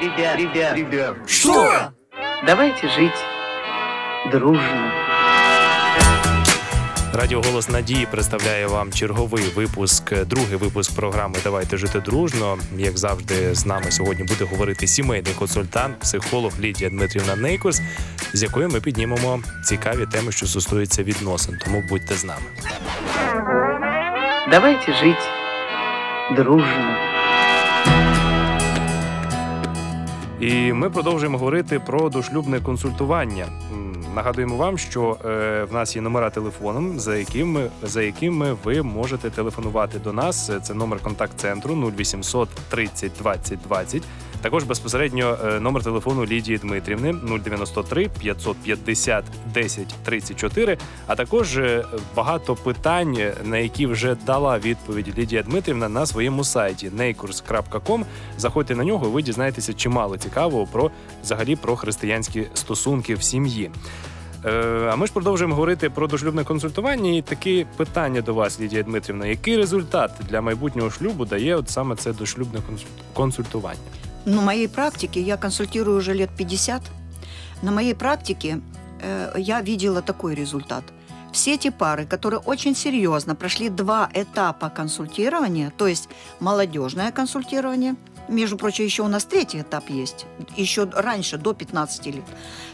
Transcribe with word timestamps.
Ребят, 0.00 0.36
ребят, 0.36 0.76
Ребят, 0.76 1.16
Что? 1.26 1.92
давайте 2.46 2.88
жить 2.88 3.18
дружно. 4.30 4.92
Радіо 7.14 7.42
Голос 7.42 7.68
Надії 7.68 8.06
представляє 8.10 8.66
вам 8.66 8.92
черговий 8.92 9.44
випуск, 9.54 10.24
другий 10.24 10.56
випуск 10.56 10.96
програми 10.96 11.34
Давайте 11.44 11.76
жити 11.76 12.00
дружно. 12.00 12.58
Як 12.76 12.98
завжди, 12.98 13.54
з 13.54 13.66
нами 13.66 13.90
сьогодні 13.90 14.24
буде 14.24 14.44
говорити 14.44 14.86
сімейний 14.86 15.32
консультант, 15.32 15.98
психолог 15.98 16.52
Лідія 16.60 16.90
Дмитрівна 16.90 17.36
Нейкус, 17.36 17.80
з 18.32 18.42
якою 18.42 18.68
ми 18.68 18.80
піднімемо 18.80 19.40
цікаві 19.64 20.06
теми, 20.06 20.32
що 20.32 20.46
стосуються 20.46 21.02
відносин. 21.02 21.58
Тому 21.64 21.82
будьте 21.88 22.14
з 22.14 22.24
нами. 22.24 22.46
Давайте 24.50 24.94
жить 24.94 25.41
дружно. 26.34 26.96
І 30.40 30.72
ми 30.72 30.90
продовжуємо 30.90 31.38
говорити 31.38 31.78
про 31.78 32.08
дошлюбне 32.08 32.60
консультування. 32.60 33.46
Нагадуємо 34.14 34.56
вам, 34.56 34.78
що 34.78 35.16
е, 35.24 35.64
в 35.70 35.74
нас 35.74 35.96
є 35.96 36.02
номера 36.02 36.30
телефону, 36.30 36.98
за 36.98 37.16
якими 37.16 37.70
за 37.82 38.02
якими 38.02 38.56
ви 38.64 38.82
можете 38.82 39.30
телефонувати 39.30 39.98
до 39.98 40.12
нас. 40.12 40.50
Це 40.62 40.74
номер 40.74 40.98
контакт-центру 40.98 41.74
0800 41.74 42.48
30 42.68 43.12
20 43.18 43.58
20. 43.68 44.02
Також 44.42 44.64
безпосередньо 44.64 45.36
е, 45.44 45.60
номер 45.60 45.82
телефону 45.82 46.26
Лідії 46.26 46.58
Дмитрівни 46.58 47.14
093 47.44 48.08
550 48.20 49.24
10 49.54 49.86
34. 50.04 50.78
А 51.06 51.14
також 51.16 51.56
е, 51.58 51.84
багато 52.16 52.54
питань, 52.54 53.18
на 53.44 53.58
які 53.58 53.86
вже 53.86 54.14
дала 54.26 54.58
відповідь 54.58 55.18
Лідія 55.18 55.42
Дмитрівна 55.42 55.88
на 55.88 56.06
своєму 56.06 56.44
сайті 56.44 56.90
neikurs.com. 56.98 58.04
Заходьте 58.38 58.74
на 58.76 58.84
нього, 58.84 59.06
і 59.06 59.10
ви 59.10 59.22
дізнаєтеся 59.22 59.72
чимало 59.74 60.16
цікавого 60.16 60.66
про 60.66 60.90
взагалі 61.22 61.56
про 61.56 61.76
християнські 61.76 62.46
стосунки 62.54 63.14
в 63.14 63.22
сім'ї. 63.22 63.70
Е, 64.44 64.88
А 64.92 64.96
ми 64.96 65.06
ж 65.06 65.12
продовжуємо 65.12 65.54
говорити 65.54 65.90
про 65.90 66.06
дошлюбне 66.06 66.44
консультування. 66.44 67.10
І 67.10 67.22
таке 67.22 67.66
питання 67.76 68.20
до 68.20 68.34
вас, 68.34 68.60
Лідія 68.60 68.82
Дмитрівна. 68.82 69.26
Який 69.26 69.56
результат 69.56 70.10
для 70.28 70.40
майбутнього 70.40 70.90
шлюбу 70.90 71.24
дає 71.24 71.56
от 71.56 71.70
саме 71.70 71.96
це 71.96 72.12
дошлюбне 72.12 72.58
консуль- 72.60 72.86
консультування? 73.12 73.78
Ну, 74.24 74.40
в 74.40 74.44
моей 74.44 74.68
практике, 74.68 75.20
я 75.20 75.36
консультирую 75.36 75.98
уже 75.98 76.14
лет 76.14 76.30
50, 76.36 76.82
на 77.62 77.70
моей 77.70 77.94
практике 77.94 78.60
э, 79.00 79.34
я 79.36 79.60
видела 79.60 80.02
такой 80.02 80.34
результат. 80.34 80.84
Все 81.32 81.54
эти 81.54 81.70
пары, 81.70 82.04
которые 82.04 82.40
очень 82.40 82.74
серьезно 82.76 83.34
прошли 83.34 83.68
два 83.70 84.08
этапа 84.14 84.68
консультирования, 84.68 85.72
то 85.76 85.86
есть 85.86 86.08
молодежное 86.40 87.10
консультирование, 87.10 87.94
между 88.28 88.56
прочим, 88.56 88.84
еще 88.84 89.02
у 89.02 89.08
нас 89.08 89.24
третий 89.24 89.60
этап 89.60 89.90
есть, 89.90 90.26
еще 90.56 90.84
раньше, 90.84 91.38
до 91.38 91.54
15 91.54 92.06
лет. 92.06 92.24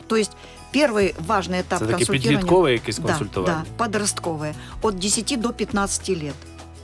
То 0.08 0.16
есть 0.16 0.33
первый 0.72 1.14
важный 1.27 1.60
этап 1.60 1.78
Це 1.78 1.86
таке 1.86 1.92
консультирования... 1.92 2.38
підліткове 2.38 2.72
якесь 2.72 2.98
Да, 2.98 3.08
консультування. 3.08 3.64
да, 3.78 3.84
подростковые. 3.84 4.55
От 4.83 4.98
10 4.98 5.40
до 5.40 5.52
15 5.52 6.08
лет. 6.10 6.34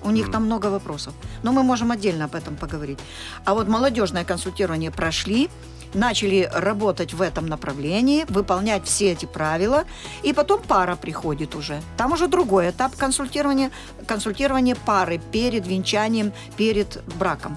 У 0.05 0.11
них 0.11 0.31
там 0.31 0.45
много 0.45 0.67
вопросов. 0.67 1.15
Но 1.43 1.53
мы 1.53 1.63
можем 1.63 1.91
отдельно 1.91 2.27
об 2.27 2.35
этом 2.35 2.57
поговорить. 2.57 2.99
А 3.45 3.55
вот 3.55 3.69
молодежное 3.69 4.25
консультирование 4.25 4.91
прошли, 4.91 5.49
начали 5.95 6.51
работать 6.53 7.15
в 7.15 7.23
этом 7.23 7.47
направлении, 7.47 8.27
выполнять 8.29 8.85
все 8.85 9.13
эти 9.13 9.27
правила, 9.27 9.85
и 10.23 10.33
потом 10.33 10.61
пара 10.61 10.97
приходит 10.97 11.55
уже. 11.55 11.81
Там 11.97 12.13
уже 12.13 12.29
другой 12.29 12.71
этап 12.71 12.95
консультирования, 12.97 13.71
консультирование 14.07 14.75
пары 14.75 15.21
перед 15.33 15.67
венчанием, 15.67 16.33
перед 16.57 17.03
браком. 17.19 17.57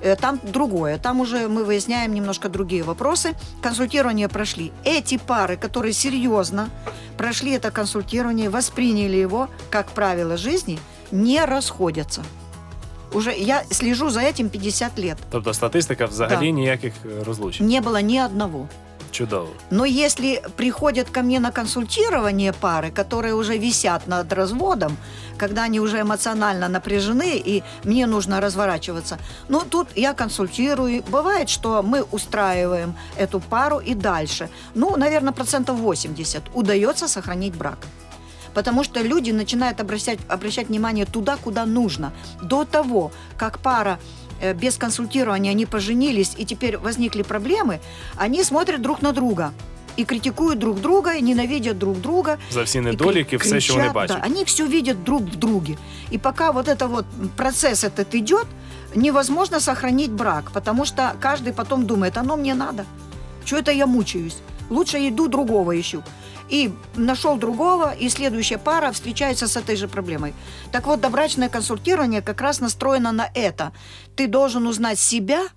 Э, 0.00 0.16
Там 0.16 0.40
другое, 0.42 0.98
там 0.98 1.20
уже 1.20 1.48
мы 1.48 1.64
выясняем 1.64 2.12
немножко 2.12 2.48
другие 2.48 2.82
вопросы. 2.82 3.34
Консультирование 3.62 4.28
прошли. 4.28 4.72
Эти 4.84 5.16
пары, 5.18 5.56
которые 5.56 5.92
серьезно 5.92 6.70
прошли 7.16 7.52
это 7.52 7.70
консультирование, 7.70 8.50
восприняли 8.50 9.16
его 9.16 9.48
как 9.70 9.90
правило 9.92 10.36
жизни, 10.36 10.78
не 11.12 11.44
расходятся. 11.44 12.22
Уже 13.12 13.32
я 13.32 13.62
слежу 13.70 14.10
за 14.10 14.20
этим 14.20 14.48
50 14.48 14.98
лет. 14.98 15.18
Тобто 15.30 15.54
статистика 15.54 16.06
взагалі 16.06 16.46
Да. 16.50 16.56
ніяких 16.56 16.92
е, 17.04 17.24
розлучень. 17.24 17.66
Не 17.68 17.80
было 17.80 18.02
ни 18.02 18.18
одного. 18.26 18.68
Чудово. 19.10 19.48
Но 19.70 19.86
если 19.86 20.42
приходят 20.56 21.08
ко 21.10 21.22
мне 21.22 21.38
на 21.40 21.50
консультирование 21.52 22.52
пары, 22.52 22.90
которые 22.90 23.34
уже 23.34 23.58
висят 23.58 24.08
над 24.08 24.32
разводом, 24.32 24.96
когда 25.36 25.62
они 25.64 25.80
уже 25.80 26.00
эмоционально 26.00 26.68
напряжены 26.68 27.36
и 27.46 27.62
мне 27.84 28.06
нужно 28.06 28.40
разворачиваться, 28.40 29.18
ну 29.48 29.60
тут 29.70 29.86
я 29.96 30.14
консультирую. 30.14 31.02
Бывает, 31.12 31.48
что 31.48 31.82
мы 31.82 32.02
устраиваем 32.12 32.94
эту 33.16 33.38
пару 33.40 33.78
и 33.78 33.94
дальше. 33.94 34.48
Ну, 34.74 34.96
наверное, 34.96 35.32
процентов 35.32 35.76
80 35.78 36.42
удается 36.54 37.06
сохранить 37.08 37.54
брак. 37.56 37.78
Потому 38.54 38.84
что 38.84 39.02
люди 39.02 39.32
начинают 39.32 39.80
обращать, 39.80 40.18
обращать 40.28 40.68
внимание 40.68 41.04
туда, 41.06 41.36
куда 41.36 41.66
нужно. 41.66 42.12
До 42.42 42.64
того, 42.64 43.10
как 43.36 43.58
пара 43.58 43.98
э, 44.40 44.54
без 44.54 44.76
консультирования 44.76 45.50
они 45.52 45.66
поженились 45.66 46.34
и 46.40 46.44
теперь 46.44 46.78
возникли 46.78 47.22
проблемы, 47.22 47.80
они 48.16 48.44
смотрят 48.44 48.80
друг 48.82 49.02
на 49.02 49.12
друга 49.12 49.52
и 49.96 50.04
критикуют 50.04 50.58
друг 50.58 50.80
друга, 50.80 51.14
и 51.14 51.22
ненавидят 51.22 51.78
друг 51.78 52.00
друга. 52.00 52.38
За 52.50 52.62
всі 52.62 52.78
и 52.78 52.80
недоліки, 52.80 53.36
кри- 53.36 53.46
все, 53.46 53.60
що 53.60 53.74
вони 53.74 53.88
бачать. 53.88 54.16
Да, 54.20 54.26
они 54.26 54.44
все 54.44 54.66
видят 54.66 55.04
друг 55.04 55.22
в 55.22 55.36
друге. 55.36 55.76
И 56.12 56.18
пока 56.18 56.50
вот 56.50 56.68
это 56.68 56.88
вот 56.88 57.04
процесс 57.36 57.84
этот 57.84 58.14
идет, 58.14 58.46
невозможно 58.94 59.60
сохранить 59.60 60.10
брак, 60.10 60.50
потому 60.52 60.84
что 60.84 61.12
каждый 61.22 61.52
потом 61.52 61.86
думает, 61.86 62.18
оно 62.18 62.36
мне 62.36 62.54
надо. 62.54 62.84
Что 63.44 63.56
это 63.56 63.72
я 63.72 63.86
мучаюсь? 63.86 64.36
Лучше 64.70 64.98
иду 64.98 65.28
другого 65.28 65.72
ищу. 65.80 66.02
И 66.48 66.72
нашел 66.94 67.36
другого, 67.36 67.94
и 67.94 68.08
следующая 68.08 68.58
пара 68.58 68.92
встречается 68.92 69.48
с 69.48 69.56
этой 69.56 69.76
же 69.76 69.88
проблемой. 69.88 70.34
Так 70.72 70.86
вот, 70.86 71.00
добрачное 71.00 71.48
консультирование 71.48 72.22
как 72.22 72.40
раз 72.40 72.60
настроено 72.60 73.12
на 73.12 73.30
это. 73.34 73.72
Ты 74.16 74.26
должен 74.26 74.66
узнать 74.66 74.98
себя 74.98 75.48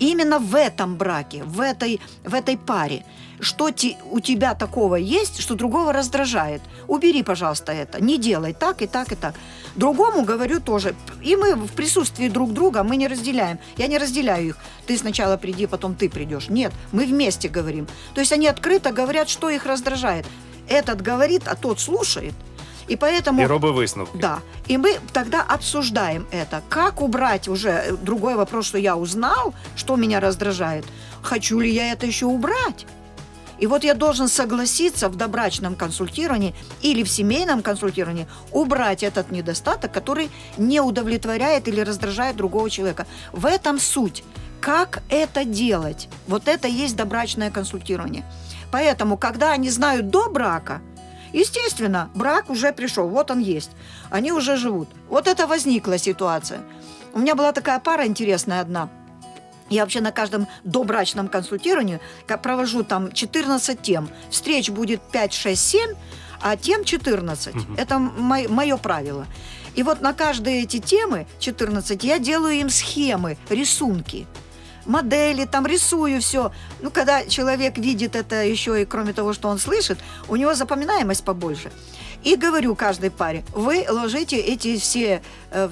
именно 0.00 0.38
в 0.38 0.54
этом 0.54 0.96
браке, 0.96 1.42
в 1.44 1.60
этой, 1.60 2.00
в 2.24 2.34
этой 2.34 2.56
паре. 2.56 3.04
Что 3.40 3.70
ти- 3.70 3.96
у 4.10 4.18
тебя 4.18 4.54
такого 4.54 4.96
есть, 4.96 5.40
что 5.40 5.54
другого 5.54 5.92
раздражает. 5.92 6.60
Убери, 6.88 7.22
пожалуйста, 7.22 7.72
это. 7.72 8.02
Не 8.02 8.18
делай 8.18 8.52
так 8.52 8.82
и 8.82 8.86
так 8.88 9.12
и 9.12 9.14
так. 9.14 9.34
Другому 9.76 10.24
говорю 10.24 10.60
тоже. 10.60 10.96
И 11.22 11.36
мы 11.36 11.54
в 11.54 11.72
присутствии 11.72 12.28
друг 12.28 12.52
друга, 12.52 12.82
мы 12.82 12.96
не 12.96 13.06
разделяем. 13.06 13.60
Я 13.76 13.86
не 13.86 13.96
разделяю 13.98 14.48
их. 14.48 14.56
Ты 14.86 14.98
сначала 14.98 15.36
приди, 15.36 15.66
потом 15.66 15.94
ты 15.94 16.08
придешь. 16.10 16.48
Нет, 16.48 16.72
мы 16.90 17.06
вместе 17.06 17.48
говорим. 17.48 17.86
То 18.14 18.20
есть 18.20 18.32
они 18.32 18.48
открыто 18.48 18.90
говорят, 18.90 19.28
что 19.28 19.50
их 19.50 19.66
раздражает. 19.66 20.26
Этот 20.68 21.00
говорит, 21.00 21.42
а 21.46 21.54
тот 21.54 21.78
слушает. 21.78 22.34
И 22.88 22.96
поэтому... 22.96 23.42
І 23.42 23.46
роби 23.46 23.70
висновки. 23.70 24.18
Да. 24.18 24.38
И 24.70 24.78
мы 24.78 24.98
тогда 25.12 25.44
обсуждаем 25.48 26.26
это. 26.32 26.60
Как 26.68 27.00
убрать 27.00 27.48
уже 27.48 27.68
э, 27.68 27.96
другой 28.02 28.34
вопрос, 28.34 28.66
что 28.66 28.78
я 28.78 28.96
узнал, 28.96 29.54
что 29.76 29.96
меня 29.96 30.20
раздражает. 30.20 30.84
Хочу 31.22 31.60
ли 31.60 31.70
я 31.70 31.92
это 31.92 32.06
еще 32.06 32.26
убрать? 32.26 32.86
И 33.62 33.66
вот 33.66 33.84
я 33.84 33.94
должен 33.94 34.28
согласиться 34.28 35.08
в 35.08 35.16
добрачном 35.16 35.74
консультировании 35.74 36.54
или 36.82 37.02
в 37.02 37.08
семейном 37.08 37.62
консультировании 37.62 38.26
убрать 38.52 39.02
этот 39.02 39.32
недостаток, 39.32 39.92
который 39.92 40.30
не 40.58 40.80
удовлетворяет 40.80 41.68
или 41.68 41.80
раздражает 41.80 42.36
другого 42.36 42.70
человека. 42.70 43.06
В 43.32 43.46
этом 43.46 43.80
суть. 43.80 44.24
Как 44.60 45.02
это 45.08 45.44
делать? 45.44 46.08
Вот 46.26 46.48
это 46.48 46.68
и 46.68 46.72
есть 46.72 46.96
добрачное 46.96 47.50
консультирование. 47.50 48.24
Поэтому, 48.70 49.16
когда 49.16 49.52
они 49.52 49.70
знают 49.70 50.10
до 50.10 50.28
брака, 50.28 50.80
естественно, 51.32 52.10
брак 52.14 52.50
уже 52.50 52.72
пришел, 52.72 53.08
вот 53.08 53.30
он 53.30 53.40
есть. 53.40 53.70
Они 54.10 54.32
уже 54.32 54.56
живут. 54.56 54.88
Вот 55.08 55.26
это 55.26 55.46
возникла 55.46 55.98
ситуация. 55.98 56.60
У 57.12 57.18
меня 57.18 57.34
была 57.34 57.52
такая 57.52 57.80
пара 57.80 58.06
интересная 58.06 58.60
одна. 58.60 58.88
Я 59.70 59.82
вообще 59.82 60.00
на 60.00 60.12
каждом 60.12 60.46
добрачном 60.64 61.28
консультировании 61.28 62.00
провожу 62.42 62.84
там 62.84 63.12
14 63.12 63.80
тем. 63.82 64.08
Встреч 64.30 64.70
будет 64.70 65.00
5, 65.02 65.32
6, 65.32 65.60
7, 65.60 65.94
а 66.40 66.56
тем 66.56 66.84
14. 66.84 67.54
Мгм. 67.54 67.74
Это 67.76 67.98
мое 67.98 68.76
правило. 68.76 69.26
И 69.74 69.82
вот 69.82 70.00
на 70.00 70.12
каждые 70.12 70.62
эти 70.62 70.78
темы, 70.78 71.26
14, 71.38 72.02
я 72.02 72.18
делаю 72.18 72.54
им 72.54 72.70
схемы, 72.70 73.36
рисунки 73.48 74.26
модели, 74.88 75.44
там 75.44 75.66
рисую 75.66 76.20
все. 76.20 76.50
Ну, 76.80 76.90
когда 76.90 77.24
человек 77.26 77.78
видит 77.78 78.16
это 78.16 78.44
еще 78.44 78.82
и 78.82 78.84
кроме 78.84 79.12
того, 79.12 79.32
что 79.32 79.48
он 79.48 79.58
слышит, 79.58 79.98
у 80.28 80.36
него 80.36 80.54
запоминаемость 80.54 81.24
побольше. 81.24 81.70
И 82.24 82.34
говорю 82.34 82.74
каждой 82.74 83.10
паре, 83.10 83.44
вы 83.54 83.86
ложите 83.88 84.36
эти 84.36 84.76
все 84.78 85.22
э, 85.52 85.68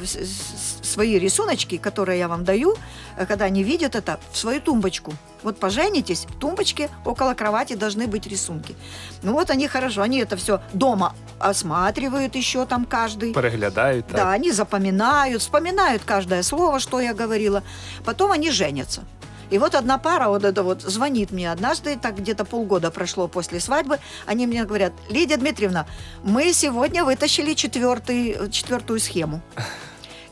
свои 0.97 1.19
рисуночки, 1.19 1.77
которые 1.77 2.19
я 2.19 2.27
вам 2.27 2.45
даю, 2.45 2.75
э, 3.19 3.27
когда 3.27 3.45
они 3.45 3.63
видят 3.63 3.95
это, 3.95 4.19
в 4.33 4.39
свою 4.39 4.61
тумбочку. 4.61 5.13
Вот 5.43 5.59
поженитесь, 5.59 6.25
в 6.25 6.39
тумбочке 6.39 6.89
около 7.05 7.35
кровати 7.35 7.77
должны 7.77 8.07
быть 8.07 8.27
рисунки. 8.27 8.75
Ну 9.23 9.33
вот 9.33 9.51
они 9.51 9.69
хорошо, 9.69 10.01
они 10.03 10.21
это 10.21 10.37
все 10.37 10.61
дома 10.73 11.13
осматривают 11.39 12.35
еще 12.37 12.65
там 12.65 12.87
каждый. 12.87 13.35
Переглядають 13.35 14.07
так. 14.07 14.17
Да, 14.17 14.31
они 14.31 14.53
запоминают, 14.53 15.43
вспоминают 15.43 16.03
каждое 16.07 16.43
слово, 16.43 16.81
что 16.81 17.01
я 17.01 17.13
говорила. 17.13 17.63
Потом 18.05 18.33
они 18.33 18.51
женятся. 18.51 19.03
И 19.51 19.59
вот 19.59 19.75
одна 19.75 19.99
пара 19.99 20.29
вот 20.29 20.45
это 20.45 20.63
вот 20.63 20.83
звонит 20.83 21.31
мне 21.33 21.53
однажды, 21.53 21.97
так 22.03 22.17
где-то 22.17 22.45
полгода 22.45 22.91
прошло 22.91 23.29
после 23.29 23.61
свадьбы, 23.61 23.99
они 24.27 24.47
мне 24.47 24.65
говорят, 24.65 24.93
Лидия 25.11 25.37
Дмитриевна, 25.37 25.85
мы 26.25 26.53
сегодня 26.55 27.05
вытащили 27.05 27.55
четвертый, 27.55 28.51
четвертую 28.51 28.99
схему. 28.99 29.41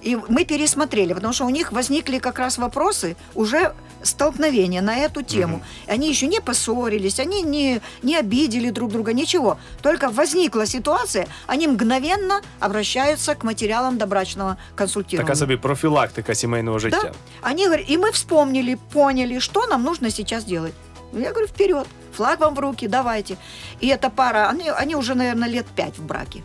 И 0.04 0.18
мы 0.30 0.46
пересмотрели, 0.46 1.14
потому 1.14 1.34
что 1.34 1.46
у 1.46 1.50
них 1.50 1.72
возникли 1.72 2.20
как 2.20 2.40
раз 2.40 2.58
вопросы, 2.58 3.16
уже 3.36 3.74
столкновения 4.04 4.82
на 4.82 4.98
эту 4.98 5.22
тему. 5.22 5.62
Они 5.88 6.10
еще 6.10 6.28
не 6.28 6.40
поссорились, 6.40 7.20
они 7.20 7.42
не, 7.42 7.82
не 8.04 8.16
обидели 8.16 8.70
друг 8.70 8.92
друга, 8.92 9.14
ничего. 9.14 9.58
Только 9.82 10.10
возникла 10.10 10.66
ситуация, 10.66 11.28
они 11.48 11.68
мгновенно 11.68 12.42
обращаются 12.60 13.36
к 13.36 13.44
материалам 13.44 13.98
добрачного 13.98 14.58
консультирования. 14.76 15.28
Така 15.28 15.36
собі 15.36 15.58
профілактика 15.58 16.36
сімейного 16.36 16.80
життя. 16.80 17.02
Да. 17.04 17.12
Они 17.50 17.66
говорят, 17.66 17.90
и 17.90 17.98
мы 17.98 18.12
вспомнили, 18.12 18.78
поняли, 18.94 19.40
что 19.40 19.68
нам 19.68 19.84
нужно 19.84 20.10
сейчас 20.10 20.46
делать. 20.46 20.74
Я 21.14 21.32
говорю, 21.32 21.48
вперед, 21.48 21.88
флаг 22.14 22.40
вам 22.40 22.56
в 22.56 22.60
руки, 22.60 22.88
давайте. 22.88 23.38
И 23.82 23.88
эта 23.88 24.10
пара, 24.10 24.50
они, 24.50 24.70
они 24.70 24.96
уже, 24.96 25.16
наверное, 25.16 25.50
лет 25.50 25.66
пять 25.76 25.98
в 25.98 26.06
браке. 26.06 26.44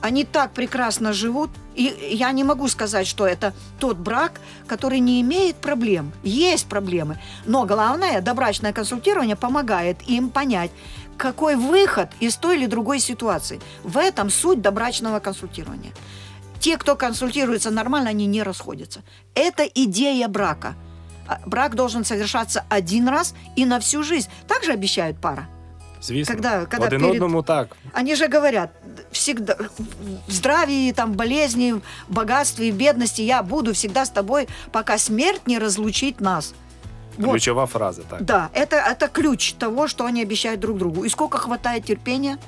Они 0.00 0.24
так 0.24 0.52
прекрасно 0.52 1.12
живут, 1.12 1.50
и 1.74 2.10
я 2.12 2.30
не 2.32 2.44
могу 2.44 2.68
сказать, 2.68 3.06
что 3.06 3.26
это 3.26 3.52
тот 3.80 3.96
брак, 3.96 4.40
который 4.68 5.00
не 5.00 5.20
имеет 5.20 5.56
проблем. 5.56 6.12
Есть 6.22 6.66
проблемы, 6.68 7.18
но 7.46 7.64
главное, 7.64 8.20
добрачное 8.20 8.72
консультирование 8.72 9.34
помогает 9.34 9.98
им 10.08 10.30
понять, 10.30 10.70
какой 11.16 11.56
выход 11.56 12.10
из 12.20 12.36
той 12.36 12.56
или 12.56 12.66
другой 12.66 13.00
ситуации. 13.00 13.60
В 13.82 13.98
этом 13.98 14.30
суть 14.30 14.62
добрачного 14.62 15.18
консультирования. 15.18 15.92
Те, 16.60 16.76
кто 16.76 16.94
консультируется 16.96 17.70
нормально, 17.70 18.10
они 18.10 18.26
не 18.26 18.42
расходятся. 18.42 19.02
Это 19.34 19.64
идея 19.64 20.28
брака. 20.28 20.74
А 21.26 21.40
Брак 21.44 21.74
должен 21.74 22.04
совершаться 22.04 22.64
один 22.68 23.08
раз 23.08 23.34
и 23.54 23.66
на 23.66 23.80
всю 23.80 24.02
жизнь. 24.02 24.28
Так 24.46 24.64
же 24.64 24.72
обещает 24.72 25.20
пара. 25.20 25.48
Звісно. 26.02 26.34
Когда- 26.34 26.66
когда 26.66 26.86
Один 26.86 27.00
перед- 27.00 27.14
одному 27.14 27.42
так. 27.42 27.76
Они 27.92 28.16
же 28.16 28.28
говорят, 28.28 28.70
всегда 29.12 29.56
в 30.28 30.32
здравии, 30.32 30.92
там, 30.92 31.12
болезни, 31.12 31.72
в 31.72 31.80
богатстве 32.08 32.68
и 32.68 32.72
бедности 32.72 33.22
я 33.22 33.42
буду 33.42 33.72
всегда 33.72 34.04
с 34.04 34.10
тобой, 34.10 34.48
пока 34.70 34.98
смерть 34.98 35.46
не 35.46 35.58
разлучит 35.58 36.20
нас. 36.20 36.54
Вот. 37.18 37.30
Ключова 37.30 37.66
фраза, 37.66 38.02
так. 38.10 38.24
Да, 38.24 38.48
это, 38.54 38.76
это 38.76 39.08
ключ 39.08 39.52
того, 39.58 39.88
что 39.88 40.04
они 40.04 40.22
обещают 40.22 40.60
друг 40.60 40.78
другу. 40.78 41.04
И 41.04 41.08
сколько 41.08 41.38
хватает 41.38 41.84
терпения. 41.84 42.38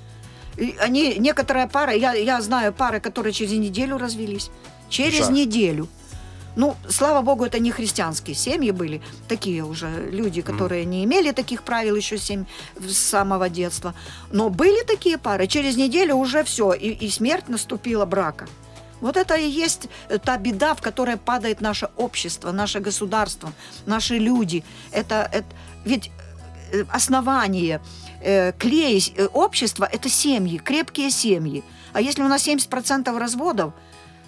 И 0.58 0.74
они, 0.86 1.16
некоторая 1.18 1.66
пара, 1.66 1.92
я, 1.92 2.14
я 2.14 2.40
знаю 2.40 2.72
пары, 2.72 3.00
которые 3.00 3.32
через 3.32 3.52
неделю 3.52 3.98
развелись. 3.98 4.50
Через 4.88 5.18
Жах. 5.18 5.30
неделю. 5.30 5.88
Ну, 6.56 6.76
слава 6.88 7.22
богу, 7.22 7.44
это 7.44 7.58
не 7.58 7.70
христианские 7.70 8.34
семьи 8.34 8.72
были, 8.72 9.00
такие 9.28 9.64
уже 9.64 10.10
люди, 10.10 10.42
которые 10.42 10.84
не 10.84 11.04
имели 11.04 11.32
таких 11.32 11.62
правил 11.62 11.96
еще 11.96 12.18
семь, 12.18 12.44
с 12.78 12.96
самого 12.96 13.48
детства. 13.48 13.94
Но 14.32 14.50
были 14.50 14.84
такие 14.84 15.16
пары, 15.16 15.46
через 15.46 15.76
неделю 15.76 16.16
уже 16.16 16.42
все, 16.42 16.72
и, 16.72 16.88
и 16.88 17.10
смерть 17.10 17.48
наступила 17.48 18.04
брака. 18.04 18.46
Вот 19.00 19.16
это 19.16 19.34
и 19.34 19.48
есть 19.48 19.88
та 20.24 20.36
беда, 20.36 20.74
в 20.74 20.82
которой 20.82 21.16
падает 21.16 21.60
наше 21.60 21.88
общество, 21.96 22.52
наше 22.52 22.80
государство, 22.80 23.52
наши 23.86 24.18
люди. 24.18 24.62
Это, 24.92 25.28
это 25.32 25.46
ведь 25.84 26.10
э, 26.72 26.84
основание, 26.90 27.80
э, 28.20 28.52
клей 28.52 29.12
э, 29.16 29.26
общества– 29.26 29.88
это 29.92 30.08
семьи, 30.08 30.58
крепкие 30.58 31.10
семьи. 31.10 31.62
А 31.92 32.00
если 32.00 32.22
у 32.22 32.28
нас 32.28 32.46
70% 32.46 33.18
разводов, 33.18 33.72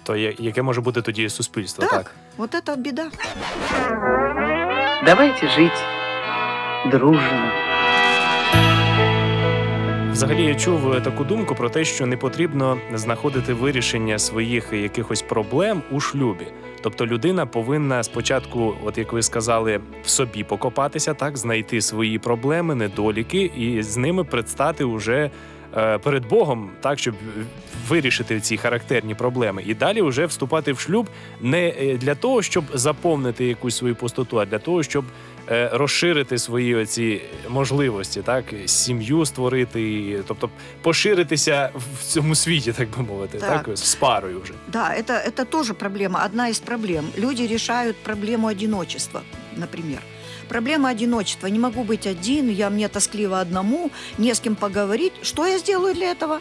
То 0.03 0.15
я- 0.15 0.33
яке 0.39 0.61
може 0.61 0.81
бути 0.81 1.01
тоді 1.01 1.29
суспільство, 1.29 1.81
так, 1.85 1.91
так? 1.91 2.11
вот 2.37 2.55
это 2.55 2.77
беда. 2.77 3.05
Давайте 5.05 5.49
жить 5.49 5.83
дружно. 6.91 7.51
Взагалі 10.11 10.43
я 10.43 10.55
чув 10.55 10.93
е, 10.93 11.01
таку 11.01 11.23
думку 11.23 11.55
про 11.55 11.69
те, 11.69 11.85
що 11.85 12.05
не 12.05 12.17
потрібно 12.17 12.77
знаходити 12.93 13.53
вирішення 13.53 14.19
своїх 14.19 14.73
якихось 14.73 15.21
проблем 15.21 15.81
у 15.91 15.99
шлюбі. 15.99 16.45
Тобто 16.81 17.05
людина 17.05 17.45
повинна 17.45 18.03
спочатку, 18.03 18.75
от 18.83 18.97
як 18.97 19.13
ви 19.13 19.21
сказали, 19.21 19.79
в 20.03 20.09
собі 20.09 20.43
покопатися, 20.43 21.13
так 21.13 21.37
знайти 21.37 21.81
свої 21.81 22.19
проблеми, 22.19 22.75
недоліки, 22.75 23.41
і 23.57 23.83
з 23.83 23.97
ними 23.97 24.23
предстати 24.23 24.83
уже 24.83 25.29
перед 26.03 26.27
Богом, 26.27 26.69
так 26.81 26.99
щоб 26.99 27.15
вирішити 27.87 28.39
ці 28.39 28.57
характерні 28.57 29.15
проблеми, 29.15 29.63
і 29.65 29.73
далі 29.73 30.01
вже 30.01 30.25
вступати 30.25 30.73
в 30.73 30.79
шлюб 30.79 31.09
не 31.41 31.67
е, 31.67 31.97
для 31.97 32.15
того, 32.15 32.41
щоб 32.41 32.63
заповнити 32.73 33.45
якусь 33.45 33.77
свою 33.77 33.95
пустоту, 33.95 34.39
а 34.39 34.45
для 34.45 34.59
того, 34.59 34.83
щоб 34.83 35.05
е, 35.49 35.69
розширити 35.73 36.37
свої 36.37 36.75
оці 36.75 37.21
можливості, 37.49 38.21
так 38.21 38.45
сім'ю 38.65 39.25
створити, 39.25 40.19
тобто 40.27 40.49
поширитися 40.81 41.69
в 41.75 42.03
цьому 42.03 42.35
світі, 42.35 42.73
так 42.73 42.89
би 42.97 43.03
мовити, 43.03 43.37
так, 43.37 43.65
Так. 43.65 43.77
з 43.77 43.95
парою 43.95 44.41
вже. 44.43 44.53
Да, 44.67 44.95
это, 44.97 45.27
это 45.27 45.45
тоже 45.45 45.73
проблема, 45.73 46.23
одна 46.25 46.49
из 46.49 46.59
проблем. 46.59 47.05
Люди 47.17 47.47
решают 47.47 47.95
проблему 48.03 48.47
одиночества, 48.47 49.21
например. 49.57 49.99
Проблема 50.48 50.88
одиночества. 50.90 51.48
Не 51.50 51.58
могу 51.58 51.82
быть 51.84 52.06
один, 52.10 52.50
я 52.50 52.70
мне 52.70 52.88
тоскливо 52.88 53.40
одному, 53.40 53.90
не 54.18 54.30
с 54.34 54.40
кем 54.40 54.54
поговорить. 54.56 55.12
Что 55.22 55.46
я 55.46 55.58
сделаю 55.58 55.94
для 55.94 56.10
этого? 56.12 56.40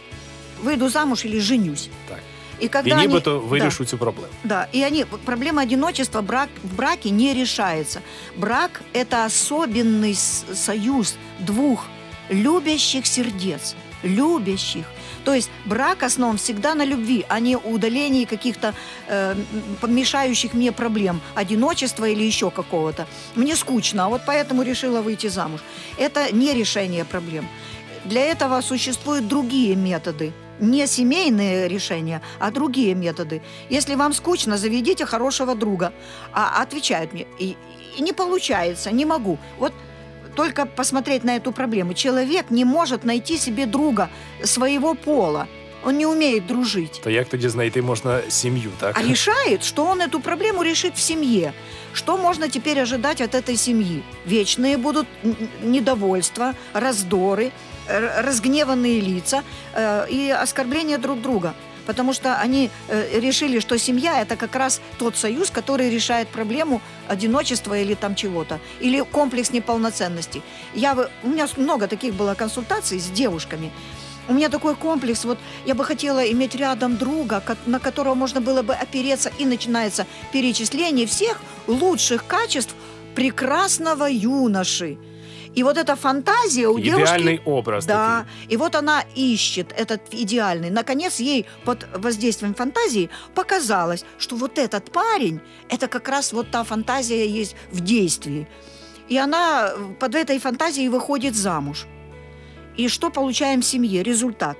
Выйду 0.63 0.89
замуж 0.89 1.25
или 1.25 1.39
женюсь. 1.39 1.89
Так. 2.07 2.19
И 2.63 2.67
когда 2.67 2.89
І 2.89 2.93
они- 2.93 3.07
нібито 3.07 3.31
Да. 3.31 3.37
вирішу 3.47 3.85
цю 3.85 3.97
проблему. 3.97 4.27
Да, 4.43 4.67
и 4.75 4.83
они, 4.83 5.05
вот 5.11 5.21
проблема 5.21 5.63
одиночества 5.63 6.21
брак, 6.21 6.49
в 6.63 6.75
браке 6.75 7.09
не 7.11 7.33
решается. 7.33 7.99
Брак – 8.37 8.93
это 8.93 9.25
особенный 9.25 10.11
с- 10.15 10.45
союз 10.55 11.15
двух 11.39 11.85
любящих 12.31 13.05
сердец, 13.07 13.75
любящих. 14.03 14.85
то 15.24 15.34
есть 15.34 15.50
брак 15.64 16.02
основан 16.02 16.36
всегда 16.36 16.74
на 16.74 16.84
любви, 16.84 17.24
а 17.28 17.40
не 17.40 17.56
удалении 17.56 18.24
каких-то 18.24 18.74
э, 19.08 19.32
м, 19.32 19.46
помешающих 19.80 20.54
мне 20.54 20.72
проблем, 20.72 21.20
одиночества 21.34 22.08
или 22.08 22.22
еще 22.22 22.50
какого-то. 22.50 23.06
Мне 23.34 23.56
скучно, 23.56 24.06
а 24.06 24.08
вот 24.08 24.22
поэтому 24.26 24.62
решила 24.62 25.00
выйти 25.00 25.28
замуж. 25.28 25.60
Это 25.98 26.32
не 26.32 26.54
решение 26.54 27.04
проблем. 27.04 27.46
Для 28.04 28.22
этого 28.22 28.60
существуют 28.62 29.28
другие 29.28 29.76
методы. 29.76 30.32
Не 30.60 30.86
семейные 30.86 31.68
решения, 31.68 32.20
а 32.38 32.50
другие 32.50 32.94
методы. 32.94 33.42
Если 33.70 33.94
вам 33.94 34.12
скучно, 34.12 34.56
заведите 34.56 35.06
хорошего 35.06 35.54
друга. 35.54 35.92
А 36.32 36.62
отвечают 36.62 37.12
мне, 37.12 37.26
и, 37.38 37.56
и 37.98 38.02
не 38.02 38.12
получается, 38.12 38.90
не 38.90 39.04
могу. 39.04 39.38
Вот 39.58 39.72
только 40.34 40.66
посмотреть 40.66 41.24
на 41.24 41.36
эту 41.36 41.52
проблему. 41.52 41.94
Человек 41.94 42.50
не 42.50 42.64
может 42.64 43.04
найти 43.04 43.38
себе 43.38 43.66
друга 43.66 44.08
своего 44.44 44.94
пола. 44.94 45.46
Он 45.84 45.98
не 45.98 46.06
умеет 46.06 46.46
дружить. 46.46 47.00
То 47.04 47.10
як 47.10 47.28
тоді 47.28 47.48
знайти 47.48 47.82
можна 47.82 48.20
сім'ю, 48.28 48.70
так? 48.78 48.98
А 48.98 49.02
решает, 49.02 49.64
что 49.64 49.84
он 49.84 50.00
эту 50.00 50.20
проблему 50.20 50.62
решит 50.62 50.96
в 50.96 51.00
семье. 51.00 51.52
Что 51.92 52.16
можно 52.16 52.48
теперь 52.48 52.80
ожидать 52.80 53.20
от 53.20 53.34
этой 53.34 53.56
семьи? 53.56 54.02
Вечные 54.26 54.76
будут 54.76 55.06
недовольства, 55.62 56.54
раздоры, 56.72 57.50
разгневанные 58.24 59.00
лица 59.00 59.42
э, 59.74 60.06
и 60.10 60.30
оскорбления 60.30 60.98
друг 60.98 61.20
друга. 61.20 61.54
Потому 61.86 62.12
что 62.12 62.36
они 62.36 62.70
э, 62.88 63.20
решили, 63.20 63.60
что 63.60 63.78
семья 63.78 64.20
это 64.20 64.36
как 64.36 64.54
раз 64.54 64.80
тот 64.98 65.16
союз, 65.16 65.50
который 65.50 65.90
решает 65.90 66.28
проблему 66.28 66.80
одиночества 67.08 67.78
или 67.78 67.94
там 67.94 68.14
чего-то, 68.14 68.60
или 68.80 69.00
комплекс 69.00 69.50
неполноценности. 69.50 70.42
Я, 70.74 70.96
у 71.22 71.28
меня 71.28 71.48
много 71.56 71.88
таких 71.88 72.14
было 72.14 72.34
консультаций 72.34 73.00
с 73.00 73.06
девушками. 73.06 73.70
У 74.28 74.34
меня 74.34 74.48
такой 74.48 74.76
комплекс, 74.76 75.24
вот 75.24 75.38
я 75.66 75.74
бы 75.74 75.84
хотела 75.84 76.20
иметь 76.30 76.54
рядом 76.54 76.96
друга, 76.96 77.42
на 77.66 77.80
которого 77.80 78.14
можно 78.14 78.40
было 78.40 78.62
бы 78.62 78.72
опереться, 78.72 79.32
и 79.38 79.44
начинается 79.44 80.06
перечисление 80.32 81.06
всех 81.06 81.40
лучших 81.66 82.24
качеств 82.26 82.74
прекрасного 83.16 84.06
юноши. 84.08 84.96
И 85.54 85.62
вот 85.62 85.76
эта 85.76 85.96
фантазия 85.96 86.68
у 86.68 86.78
девушки... 86.78 87.14
Ідеальний 87.14 87.40
образ 87.44 87.86
Да, 87.86 88.24
такий. 88.24 88.54
и 88.54 88.56
вот 88.56 88.74
она 88.74 89.04
ищет 89.16 89.66
этот 89.76 90.00
идеальный. 90.12 90.70
Наконец, 90.70 91.20
ей 91.20 91.46
под 91.64 91.86
воздействием 91.94 92.54
фантазии 92.54 93.10
показалось, 93.34 94.04
что 94.18 94.36
вот 94.36 94.58
этот 94.58 94.90
парень, 94.92 95.40
это 95.68 95.88
как 95.88 96.08
раз 96.08 96.32
вот 96.32 96.50
та 96.50 96.64
фантазия 96.64 97.26
есть 97.26 97.56
в 97.72 97.80
действии. 97.80 98.46
И 99.08 99.18
она 99.18 99.68
э, 99.68 99.94
под 100.00 100.14
этой 100.14 100.38
фантазией 100.38 100.88
выходит 100.88 101.34
замуж. 101.34 101.86
И 102.78 102.88
что 102.88 103.10
получаем 103.10 103.60
в 103.60 103.64
семье? 103.64 104.02
Результат. 104.02 104.56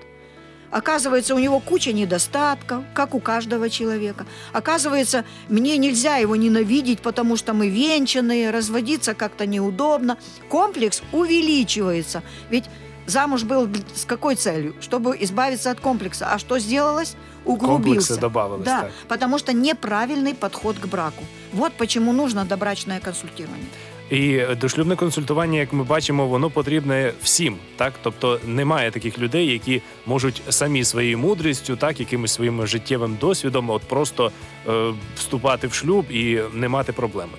Оказывается, 0.72 1.34
у 1.34 1.38
него 1.38 1.60
куча 1.60 1.92
недостатков, 1.92 2.82
как 2.94 3.14
у 3.14 3.20
каждого 3.20 3.68
человека. 3.68 4.26
Оказывается, 4.52 5.24
мне 5.48 5.76
нельзя 5.76 6.16
его 6.16 6.34
ненавидеть, 6.34 7.00
потому 7.00 7.36
что 7.36 7.52
мы 7.52 7.68
венчанные, 7.68 8.50
разводиться 8.50 9.14
как-то 9.14 9.46
неудобно. 9.46 10.16
Комплекс 10.48 11.02
увеличивается. 11.12 12.22
Ведь 12.48 12.64
замуж 13.06 13.44
был 13.44 13.68
с 13.94 14.06
какой 14.06 14.34
целью? 14.34 14.74
Чтобы 14.80 15.16
избавиться 15.20 15.70
от 15.70 15.78
комплекса. 15.78 16.32
А 16.32 16.38
что 16.38 16.58
сделалось? 16.58 17.16
Углубился. 17.44 18.14
Комплекси 18.14 18.14
додавались. 18.14 18.64
Да, 18.64 18.80
Так. 18.82 18.90
потому 19.08 19.38
что 19.38 19.52
неправильный 19.52 20.34
подход 20.34 20.78
к 20.78 20.86
браку. 20.86 21.24
Вот 21.52 21.74
почему 21.74 22.12
нужно 22.12 22.46
добрачное 22.46 22.98
консультирование. 23.00 23.66
І 24.11 24.41
дошлюбне 24.61 24.95
консультування, 24.95 25.59
як 25.59 25.73
ми 25.73 25.83
бачимо, 25.83 26.27
воно 26.27 26.49
потрібне 26.49 27.13
всім. 27.23 27.57
Так, 27.75 27.93
тобто 28.03 28.39
немає 28.45 28.91
таких 28.91 29.19
людей, 29.19 29.47
які 29.47 29.81
можуть 30.05 30.41
самі 30.49 30.83
своєю 30.83 31.17
мудрістю, 31.17 31.75
так 31.75 31.99
якимось 31.99 32.33
своїм 32.33 32.67
життєвим 32.67 33.17
досвідом, 33.21 33.69
от 33.69 33.81
просто 33.81 34.31
е, 34.67 34.93
вступати 35.15 35.67
в 35.67 35.73
шлюб 35.73 36.11
і 36.11 36.39
не 36.53 36.69
мати 36.69 36.93
проблеми. 36.93 37.31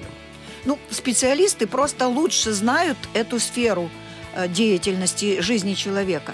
Ну, 0.64 0.78
специалисты 0.90 1.66
просто 1.66 2.08
лучше 2.08 2.52
знают 2.52 2.96
эту 3.14 3.38
сферу 3.38 3.90
э, 4.36 4.48
деятельности 4.48 5.40
жизни 5.40 5.74
человека. 5.74 6.32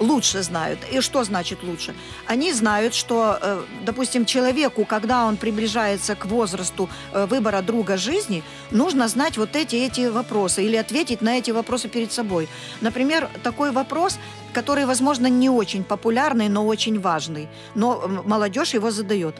Лучше 0.00 0.42
знают. 0.42 0.78
И 0.90 1.00
что 1.02 1.24
значит 1.24 1.62
лучше? 1.62 1.94
Они 2.26 2.54
знают, 2.54 2.94
что, 2.94 3.38
э, 3.40 3.62
допустим, 3.84 4.24
человеку, 4.24 4.86
когда 4.86 5.26
он 5.26 5.36
приближается 5.36 6.14
к 6.14 6.24
возрасту 6.24 6.88
э, 7.12 7.26
выбора 7.26 7.60
друга 7.60 7.98
жизни, 7.98 8.42
нужно 8.70 9.08
знать 9.08 9.36
вот 9.36 9.54
эти, 9.56 9.76
эти 9.76 10.08
вопросы 10.08 10.64
или 10.64 10.76
ответить 10.76 11.20
на 11.20 11.36
эти 11.36 11.50
вопросы 11.50 11.88
перед 11.88 12.12
собой. 12.12 12.48
Например, 12.80 13.28
такой 13.42 13.72
вопрос, 13.72 14.18
который, 14.54 14.86
возможно, 14.86 15.26
не 15.26 15.50
очень 15.50 15.84
популярный, 15.84 16.48
но 16.48 16.66
очень 16.66 16.98
важный. 16.98 17.48
Но 17.74 18.22
молодежь 18.24 18.74
его 18.74 18.90
задает. 18.90 19.34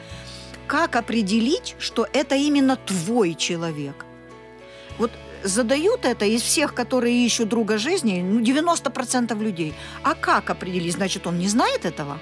Как 0.67 0.95
определить, 0.95 1.75
что 1.79 2.07
это 2.13 2.35
именно 2.35 2.77
твой 2.77 3.35
человек? 3.35 4.05
Задают 5.45 6.05
это 6.05 6.25
из 6.25 6.43
всех, 6.43 6.75
которые 6.75 7.25
ищут 7.25 7.49
друга 7.49 7.79
жизни, 7.79 8.21
ну, 8.23 8.41
90% 8.41 9.43
людей. 9.43 9.75
А 10.03 10.15
как 10.15 10.51
определить? 10.51 10.95
Значит, 10.95 11.27
он 11.27 11.39
не 11.39 11.49
знает 11.49 11.85
этого? 11.85 12.19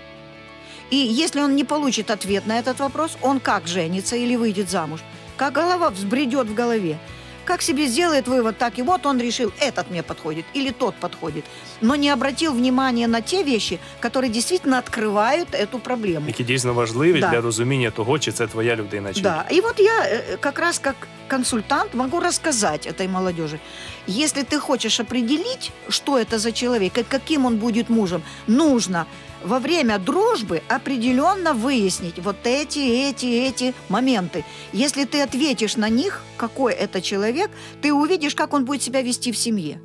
И 0.90 0.96
если 0.96 1.40
он 1.40 1.56
не 1.56 1.64
получит 1.64 2.10
ответ 2.10 2.46
на 2.46 2.58
этот 2.58 2.80
вопрос, 2.80 3.18
он 3.22 3.40
как 3.40 3.66
женится 3.66 4.16
или 4.16 4.37
выйдет 4.37 4.70
замуж? 4.70 5.00
Как 5.37 5.52
голова 5.52 5.90
взбредет 5.90 6.46
в 6.46 6.54
голове? 6.54 6.98
Как 7.48 7.62
себе 7.62 7.88
сделает 7.88 8.27
вывод, 8.27 8.57
так 8.57 8.79
и 8.79 8.81
вот 8.81 9.05
он 9.05 9.19
решил, 9.22 9.51
этот 9.60 9.91
мне 9.91 10.01
подходит 10.03 10.45
или 10.55 10.72
тот 10.72 10.95
подходит. 10.95 11.43
Но 11.81 11.95
не 11.95 12.10
обратил 12.13 12.53
внимания 12.53 13.07
на 13.07 13.22
те 13.22 13.43
вещи, 13.43 13.79
которые 14.01 14.29
действительно 14.31 14.77
открывают 14.77 15.48
эту 15.51 15.79
проблему. 15.79 16.27
Які 16.27 16.43
дійсно 16.43 16.74
важливі 16.74 17.19
Да. 17.19 17.29
для 17.29 17.41
розуміння 17.41 17.91
того, 17.91 18.19
чи 18.19 18.31
це 18.31 18.48
твоя 18.48 18.75
людина, 18.75 19.13
чи 19.13 19.19
ні. 19.19 19.24
Да, 19.24 19.45
и 19.51 19.62
вот 19.62 19.79
я 19.79 20.00
э, 20.01 20.38
как 20.39 20.60
раз 20.60 20.79
как 20.79 20.95
консультант 21.29 21.93
могу 21.93 22.19
рассказать 22.19 22.88
этой 22.88 23.07
молодежи. 23.07 23.60
Если 24.07 24.43
ты 24.43 24.60
хочешь 24.60 25.00
определить, 25.00 25.72
что 25.89 26.17
это 26.19 26.38
за 26.39 26.51
человек 26.51 26.98
и 26.98 27.03
каким 27.03 27.45
он 27.45 27.57
будет 27.57 27.89
мужем, 27.89 28.22
нужно 28.48 29.05
во 29.42 29.59
время 29.59 29.99
дружбы 29.99 30.62
определенно 30.68 31.52
выяснить 31.54 32.18
вот 32.18 32.37
эти, 32.45 32.78
эти, 33.09 33.26
эти 33.26 33.75
моменты. 33.88 34.45
Если 34.73 35.04
ты 35.04 35.23
ответишь 35.23 35.76
на 35.76 35.88
них, 35.88 36.23
какой 36.37 36.73
это 36.73 37.00
человек, 37.00 37.50
ты 37.83 37.92
увидишь, 37.92 38.35
как 38.35 38.52
он 38.52 38.64
будет 38.64 38.83
себя 38.83 39.02
вести 39.02 39.33
в 39.33 39.37
семье. 39.37 39.80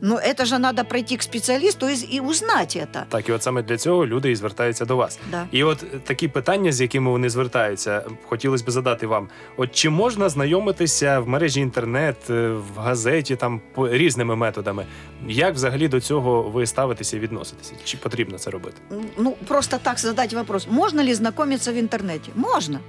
Но 0.00 0.18
это 0.18 0.44
же 0.44 0.58
надо 0.58 0.84
пройти 0.84 1.16
к 1.16 1.22
специалисту 1.22 1.88
и, 1.88 2.16
и 2.16 2.20
узнать 2.20 2.76
это. 2.76 3.04
Так, 3.08 3.28
і 3.28 3.32
от 3.32 3.42
саме 3.42 3.62
для 3.62 3.76
цього 3.76 4.06
люди 4.06 4.30
і 4.30 4.36
звертаються 4.36 4.84
до 4.84 4.96
вас. 4.96 5.18
Да. 5.30 5.46
І 5.52 5.64
от 5.64 5.82
е, 5.82 5.86
такі 6.04 6.28
питання, 6.28 6.72
з 6.72 6.80
якими 6.80 7.10
вони 7.10 7.30
звертаються, 7.30 8.02
хотілося 8.26 8.64
б 8.64 8.70
задати 8.70 9.06
вам: 9.06 9.28
от 9.56 9.72
чи 9.72 9.90
можна 9.90 10.28
знайомитися 10.28 11.20
в 11.20 11.28
мережі 11.28 11.60
інтернет, 11.60 12.16
е, 12.30 12.48
в 12.48 12.78
газеті, 12.78 13.36
там 13.36 13.60
по 13.74 13.88
різними 13.88 14.36
методами? 14.36 14.86
Як 15.28 15.54
взагалі 15.54 15.88
до 15.88 16.00
цього 16.00 16.42
ви 16.42 16.66
ставитеся 16.66 17.16
і 17.16 17.20
відноситеся? 17.20 17.72
Чи 17.84 17.96
потрібно 17.96 18.38
це 18.38 18.50
робити? 18.50 18.76
ну, 19.18 19.36
просто 19.48 19.78
так 19.82 19.98
задать 19.98 20.32
вопрос, 20.32 20.66
можно 20.70 21.02
ли 21.02 21.14
знакомиться 21.14 21.72
в 21.72 21.76
интернете? 21.76 22.30
Можно. 22.34 22.80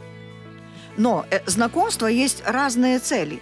Но 0.98 1.26
э, 1.30 1.40
знакомства 1.46 2.08
есть 2.08 2.44
разные 2.46 3.00
цели. 3.00 3.40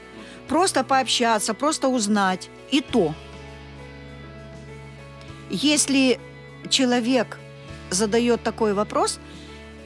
Просто 0.47 0.83
пообщаться, 0.83 1.53
просто 1.53 1.87
узнать. 1.87 2.49
И 2.73 2.81
то. 2.81 3.13
Если 5.50 6.18
человек 6.68 7.38
задает 7.90 8.42
такой 8.42 8.72
вопрос, 8.72 9.18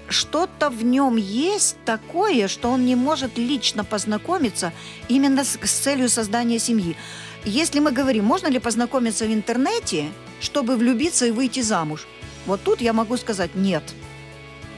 что-то 0.08 0.68
в 0.68 0.84
нем 0.84 1.16
есть 1.16 1.76
такое, 1.84 2.48
что 2.48 2.70
он 2.70 2.84
не 2.84 2.94
может 2.94 3.38
лично 3.38 3.84
познакомиться 3.84 4.72
именно 5.08 5.44
с, 5.44 5.58
с 5.62 5.70
целью 5.70 6.08
создания 6.08 6.58
семьи. 6.58 6.96
Если 7.44 7.80
мы 7.80 7.90
говорим, 7.92 8.24
можно 8.24 8.48
ли 8.48 8.58
познакомиться 8.58 9.24
в 9.24 9.32
интернете, 9.32 10.10
чтобы 10.40 10.76
влюбиться 10.76 11.26
и 11.26 11.30
выйти 11.30 11.60
замуж, 11.60 12.06
вот 12.46 12.62
тут 12.62 12.82
я 12.82 12.92
могу 12.92 13.16
сказать 13.16 13.54
нет. 13.54 13.82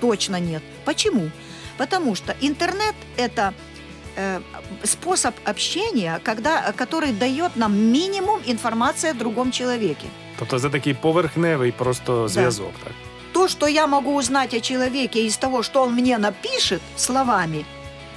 Точно 0.01 0.39
нет. 0.39 0.63
Почему? 0.85 1.31
Потому 1.79 2.15
что 2.15 2.37
интернет 2.41 2.95
это 3.17 3.53
э, 4.15 4.41
способ 4.85 5.35
общения, 5.45 6.21
когда, 6.23 6.73
который 6.73 7.13
дает 7.13 7.57
нам 7.57 7.77
минимум 7.77 8.41
информации 8.47 9.11
о 9.11 9.15
другом 9.15 9.51
человеке. 9.51 10.07
Тобто 10.39 10.59
це 10.61 10.71
такий 10.71 10.95
поверхневий 10.95 11.73
просто 11.73 12.29
зв'язок, 12.29 12.73
так? 12.85 12.93
То, 13.33 13.49
что 13.49 13.69
я 13.69 13.87
могу 13.87 14.15
узнать 14.15 14.55
о 14.55 14.61
человеке 14.61 15.27
из 15.27 15.37
того, 15.37 15.63
что 15.63 15.83
он 15.83 15.95
мне 15.95 16.19
напишет 16.19 16.81
словами, 16.97 17.65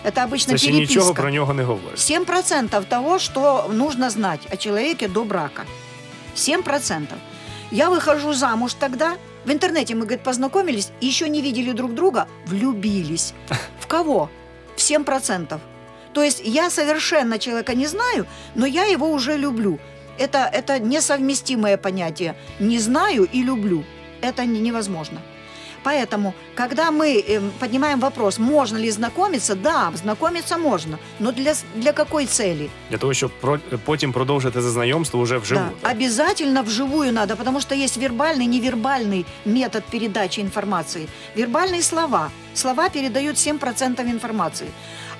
это 0.05 0.23
обычно 0.29 0.51
Це 0.51 0.57
ще 0.57 0.67
переписка. 0.67 0.93
нічого 0.93 1.13
про 1.13 1.31
нього 1.31 1.53
не 1.53 1.63
говорить. 1.63 1.97
7% 1.99 2.83
того, 2.83 3.19
что 3.19 3.69
нужно 3.73 4.09
знать 4.09 4.47
о 4.53 4.57
человеке 4.57 5.07
до 5.07 5.23
брака. 5.23 5.63
7%. 6.35 7.05
Я 7.71 7.89
выхожу 7.89 8.33
замуж 8.33 8.73
тогда, 8.73 9.15
в 9.45 9.51
интернете 9.51 9.93
мы, 9.93 10.01
говорит, 10.01 10.21
познакомились, 10.23 10.91
еще 11.01 11.29
не 11.29 11.41
видели 11.41 11.71
друг 11.73 11.93
друга, 11.93 12.25
влюбились. 12.45 13.33
В 13.79 13.87
кого? 13.87 14.29
В 14.75 14.79
7%. 14.79 15.59
То 16.13 16.23
есть 16.23 16.41
я 16.45 16.69
совершенно 16.69 17.37
человека 17.37 17.75
не 17.75 17.87
знаю, 17.87 18.25
но 18.55 18.65
я 18.65 18.85
его 18.85 19.11
уже 19.11 19.37
люблю. 19.37 19.79
Это, 20.19 20.49
это 20.53 20.79
несовместимое 20.79 21.77
понятие. 21.77 22.35
Не 22.59 22.79
знаю 22.79 23.27
и 23.35 23.43
люблю. 23.43 23.83
Это 24.21 24.45
не- 24.45 24.59
невозможно. 24.59 25.19
Поэтому, 25.83 26.33
когда 26.55 26.91
мы 26.91 27.23
эм, 27.29 27.51
поднимаем 27.59 27.99
вопрос, 28.01 28.37
можно 28.39 28.77
ли 28.77 28.91
знакомиться, 28.91 29.55
да, 29.55 29.91
знакомиться 29.95 30.57
можно, 30.57 30.99
но 31.19 31.31
для, 31.31 31.53
для 31.75 31.93
какой 31.93 32.25
цели? 32.25 32.69
Для 32.89 32.97
того, 32.97 33.13
щоб 33.13 33.31
про- 33.41 33.59
потім 33.85 34.11
продовжити 34.11 34.61
це 34.61 34.69
знайомство 34.69 35.19
уже 35.21 35.37
вживу. 35.37 35.61
Да, 35.81 35.91
обязательно 35.91 36.63
вживую 36.63 37.13
надо, 37.13 37.35
потому 37.35 37.61
что 37.61 37.75
есть 37.75 37.97
вербальный, 37.97 38.47
невербальный 38.47 39.25
метод 39.45 39.83
передачи 39.91 40.41
информации. 40.41 41.07
Вербальные 41.37 41.81
слова. 41.81 42.29
Слова 42.53 42.89
передают 42.89 43.37
7% 43.37 44.09
информации. 44.09 44.67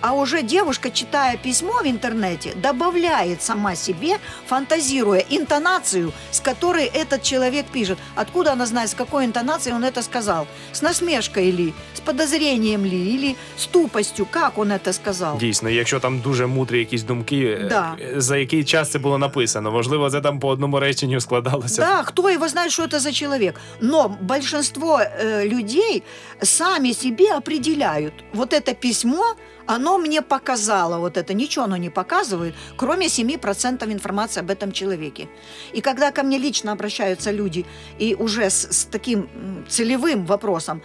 А 0.00 0.12
уже 0.12 0.43
девушка, 0.43 0.91
читая 0.91 1.37
письмо 1.37 1.73
в 1.83 1.87
интернете, 1.87 2.53
добавляет 2.57 3.43
сама 3.43 3.75
себе, 3.76 4.19
фантазируя 4.47 5.25
интонацию, 5.31 6.12
с 6.31 6.41
которой 6.41 6.85
этот 6.87 7.23
человек 7.23 7.67
пишет. 7.67 7.99
Откуда 8.14 8.53
она 8.53 8.67
знает, 8.67 8.91
с 8.91 8.95
какой 8.95 9.25
интонацией 9.25 9.76
он 9.76 9.85
это 9.85 10.03
сказал? 10.03 10.47
С 10.73 10.83
насмешкой 10.83 11.50
ли, 11.50 11.73
с 11.95 12.00
подозрением 12.00 12.85
ли, 12.85 13.14
или 13.14 13.37
с 13.57 13.67
тупостью, 13.67 14.26
как 14.31 14.59
он 14.59 14.73
это 14.73 14.93
сказал? 14.93 15.38
Дійсно, 15.38 15.71
якщо 15.71 16.00
там 16.00 16.21
дуже 16.21 16.47
мудрі 16.47 16.79
якісь 16.79 17.03
думки, 17.03 17.59
е, 17.61 17.67
Да. 17.69 17.97
е, 18.00 18.21
за 18.21 18.37
який 18.37 18.64
час 18.64 18.91
це 18.91 18.99
було 18.99 19.19
написано, 19.19 19.71
можливо, 19.73 20.11
це 20.11 20.21
там 20.21 20.38
по 20.41 20.49
одному 20.49 20.81
реченню 20.81 21.21
складалося. 21.21 21.83
Да, 21.83 22.03
кто 22.03 22.29
его 22.29 22.49
знает, 22.49 22.73
что 22.73 22.83
это 22.85 22.99
за 22.99 23.12
человек. 23.12 23.61
Но 23.81 24.17
большинство 24.21 25.00
э, 25.00 25.49
людей 25.49 26.03
сами 26.43 26.93
себе 26.93 27.37
определяют. 27.37 28.12
Вот 28.35 28.53
это 28.53 28.75
письмо, 28.75 29.35
оно 29.70 30.00
мне 30.00 30.24
показало 30.24 30.98
вот 30.98 31.16
это. 31.16 31.36
Ничего 31.36 31.66
оно 31.66 31.78
не 31.78 31.92
показывает, 31.92 32.56
кроме 32.76 33.06
7% 33.06 33.94
информации 33.94 34.40
об 34.40 34.50
этом 34.50 34.72
человеке. 34.72 35.30
И 35.74 35.82
когда 35.82 36.12
ко 36.12 36.24
мне 36.24 36.40
лично 36.40 36.72
обращаются 36.72 37.30
люди, 37.30 37.66
и 38.00 38.16
уже 38.16 38.50
с, 38.50 38.68
с 38.72 38.86
таким 38.86 39.30
целевым 39.70 40.26
вопросом, 40.26 40.82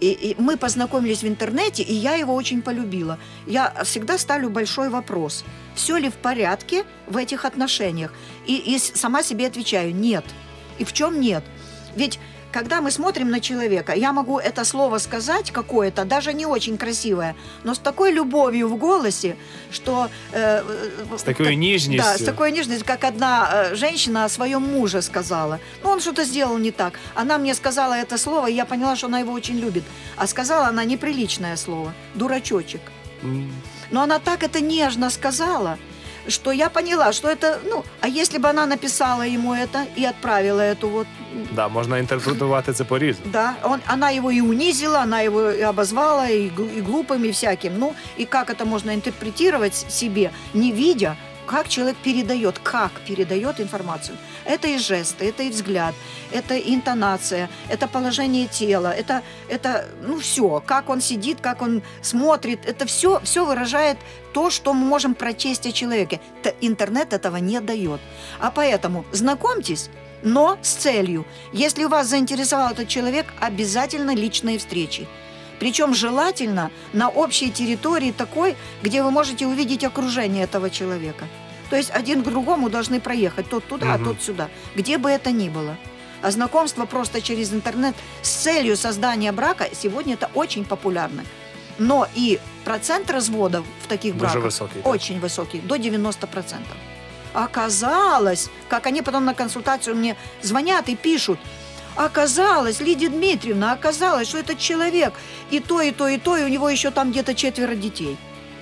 и, 0.00 0.12
и 0.12 0.36
мы 0.38 0.58
познакомились 0.58 1.22
в 1.22 1.26
интернете, 1.26 1.82
и 1.82 1.94
я 1.94 2.16
его 2.16 2.34
очень 2.34 2.60
полюбила. 2.60 3.18
Я 3.46 3.72
всегда 3.84 4.18
ставлю 4.18 4.50
большой 4.50 4.90
вопрос. 4.90 5.42
Все 5.74 5.96
ли 5.96 6.10
в 6.10 6.16
порядке 6.16 6.84
в 7.06 7.16
этих 7.16 7.46
отношениях? 7.46 8.12
И, 8.46 8.56
и 8.56 8.78
сама 8.78 9.22
себе 9.22 9.46
отвечаю, 9.46 9.94
нет. 9.94 10.24
И 10.78 10.84
в 10.84 10.92
чем 10.92 11.20
нет? 11.20 11.42
Ведь 11.94 12.18
когда 12.52 12.80
мы 12.80 12.90
смотрим 12.90 13.30
на 13.30 13.40
человека, 13.40 13.92
я 13.92 14.12
могу 14.12 14.38
это 14.38 14.64
слово 14.64 14.98
сказать 14.98 15.50
какое-то, 15.50 16.04
даже 16.04 16.32
не 16.32 16.46
очень 16.46 16.76
красивое, 16.78 17.34
но 17.64 17.74
с 17.74 17.78
такой 17.78 18.12
любовью 18.12 18.68
в 18.68 18.76
голосе, 18.78 19.36
что... 19.72 20.08
э, 20.32 20.62
э, 21.12 21.18
З 21.18 21.22
такою 21.22 21.48
как- 21.48 21.58
ніжністю. 21.58 22.02
Да, 22.04 22.14
с 22.18 22.22
такой 22.22 22.52
нежностью, 22.52 22.86
как 22.86 23.04
одна 23.04 23.48
э, 23.52 23.74
женщина 23.74 24.24
о 24.24 24.28
своем 24.28 24.62
муже 24.62 25.02
сказала. 25.02 25.58
Ну, 25.84 25.90
он 25.90 26.00
что-то 26.00 26.24
сделал 26.24 26.58
не 26.58 26.70
так. 26.70 26.92
Она 27.14 27.38
мне 27.38 27.54
сказала 27.54 27.94
это 27.94 28.18
слово, 28.18 28.46
и 28.50 28.54
я 28.54 28.64
поняла, 28.64 28.96
что 28.96 29.06
она 29.06 29.18
его 29.20 29.32
очень 29.32 29.58
любит. 29.60 29.82
А 30.16 30.26
сказала 30.26 30.66
она 30.68 30.84
неприличное 30.84 31.56
слово. 31.56 31.92
Дурачочек. 32.14 32.80
М, 33.22 33.50
Но 33.90 34.00
она 34.02 34.18
так 34.18 34.42
это 34.42 34.60
нежно 34.60 35.10
сказала, 35.10 35.76
что 36.28 36.52
я 36.52 36.68
поняла, 36.68 37.12
что 37.12 37.28
это, 37.28 37.58
ну, 37.70 37.84
а 38.00 38.08
если 38.08 38.38
бы 38.38 38.48
она 38.48 38.66
написала 38.66 39.22
ему 39.22 39.54
это 39.54 39.86
и 39.98 40.04
отправила 40.04 40.60
эту 40.60 40.88
вот, 40.88 41.06
Да, 41.52 41.68
можна 41.68 41.98
інтерпретувати 41.98 42.72
це 42.72 42.84
по-різному. 42.84 43.30
да, 43.32 43.54
он, 43.62 43.80
она 43.92 44.10
его 44.10 44.30
и 44.30 44.40
унизила, 44.40 45.00
она 45.00 45.20
его 45.22 45.50
и 45.50 45.62
обозвала, 45.62 46.28
и, 46.28 46.50
и 46.78 46.80
глупым, 46.82 47.24
и 47.24 47.30
всяким. 47.30 47.72
Ну, 47.78 47.92
и 48.20 48.24
как 48.24 48.50
это 48.50 48.64
можно 48.64 48.90
интерпретировать 48.94 49.74
себе, 49.92 50.30
не 50.54 50.72
видя, 50.72 51.16
как 51.46 51.68
человек 51.68 51.96
передает, 51.96 52.58
как 52.58 52.92
передает 53.06 53.60
информацию. 53.60 54.16
Это 54.44 54.68
и 54.68 54.78
жесты, 54.78 55.28
это 55.28 55.42
и 55.42 55.50
взгляд, 55.50 55.94
это 56.32 56.54
и 56.54 56.74
интонация, 56.74 57.48
это 57.68 57.88
положение 57.88 58.46
тела, 58.46 58.92
это, 58.92 59.22
это 59.48 59.86
ну, 60.02 60.18
все, 60.18 60.62
как 60.66 60.88
он 60.88 61.00
сидит, 61.00 61.40
как 61.40 61.62
он 61.62 61.82
смотрит, 62.02 62.60
это 62.66 62.86
все, 62.86 63.20
все 63.20 63.44
выражает 63.44 63.96
то, 64.32 64.50
что 64.50 64.74
мы 64.74 64.84
можем 64.86 65.14
прочесть 65.14 65.66
о 65.66 65.72
человеке. 65.72 66.20
Интернет 66.60 67.12
этого 67.12 67.36
не 67.36 67.60
дает. 67.60 68.00
А 68.38 68.50
поэтому 68.50 69.04
знакомьтесь, 69.12 69.88
но 70.22 70.58
с 70.62 70.72
целью. 70.74 71.24
Если 71.52 71.84
вас 71.84 72.08
заинтересовал 72.08 72.72
этот 72.72 72.88
человек, 72.88 73.26
обязательно 73.40 74.14
личные 74.14 74.58
встречи. 74.58 75.06
Причем 75.58 75.94
желательно 75.94 76.70
на 76.92 77.08
общей 77.08 77.50
территории 77.50 78.12
такой, 78.12 78.56
где 78.82 79.02
вы 79.02 79.10
можете 79.10 79.46
увидеть 79.46 79.84
окружение 79.84 80.44
этого 80.44 80.70
человека. 80.70 81.24
То 81.70 81.76
есть 81.76 81.90
один 81.90 82.22
к 82.22 82.26
другому 82.26 82.68
должны 82.68 83.00
проехать, 83.00 83.48
тот 83.48 83.64
туда, 83.66 83.94
а 83.94 83.98
Мгм. 83.98 84.04
тот 84.04 84.22
сюда, 84.22 84.48
где 84.76 84.98
бы 84.98 85.10
это 85.10 85.30
ни 85.32 85.48
было. 85.48 85.76
А 86.22 86.30
знакомство 86.30 86.86
просто 86.86 87.20
через 87.20 87.52
интернет 87.52 87.94
с 88.22 88.28
целью 88.30 88.76
создания 88.76 89.32
брака 89.32 89.68
сегодня 89.72 90.14
это 90.14 90.30
очень 90.34 90.64
популярно. 90.64 91.24
Но 91.78 92.06
и 92.14 92.38
процент 92.64 93.10
разводов 93.10 93.64
в 93.82 93.86
таких 93.86 94.14
браках 94.14 94.44
високий. 94.44 94.74
так. 94.80 94.86
очень 94.86 95.20
высокий, 95.20 95.58
до 95.60 95.76
90%. 95.76 96.60
Оказалось, 97.34 98.48
как 98.68 98.86
они 98.86 99.02
потом 99.02 99.24
на 99.24 99.34
консультацию 99.34 99.94
мне 99.96 100.16
звонят 100.42 100.88
и 100.88 100.96
пишут, 100.96 101.38
оказалось, 101.95 102.81
Лидия 102.81 103.09
Дмитриевна, 103.09 103.73
оказалось, 103.73 104.27
что 104.27 104.37
этот 104.37 104.57
человек 104.59 105.13
и 105.53 105.59
то, 105.59 105.81
и 105.81 105.91
то, 105.91 106.07
и 106.07 106.17
то, 106.17 106.37
и 106.37 106.43
у 106.43 106.47
него 106.49 106.69
еще 106.69 106.91
там 106.91 107.11
где-то 107.11 107.33
четверо 107.33 107.75
детей. 107.75 108.17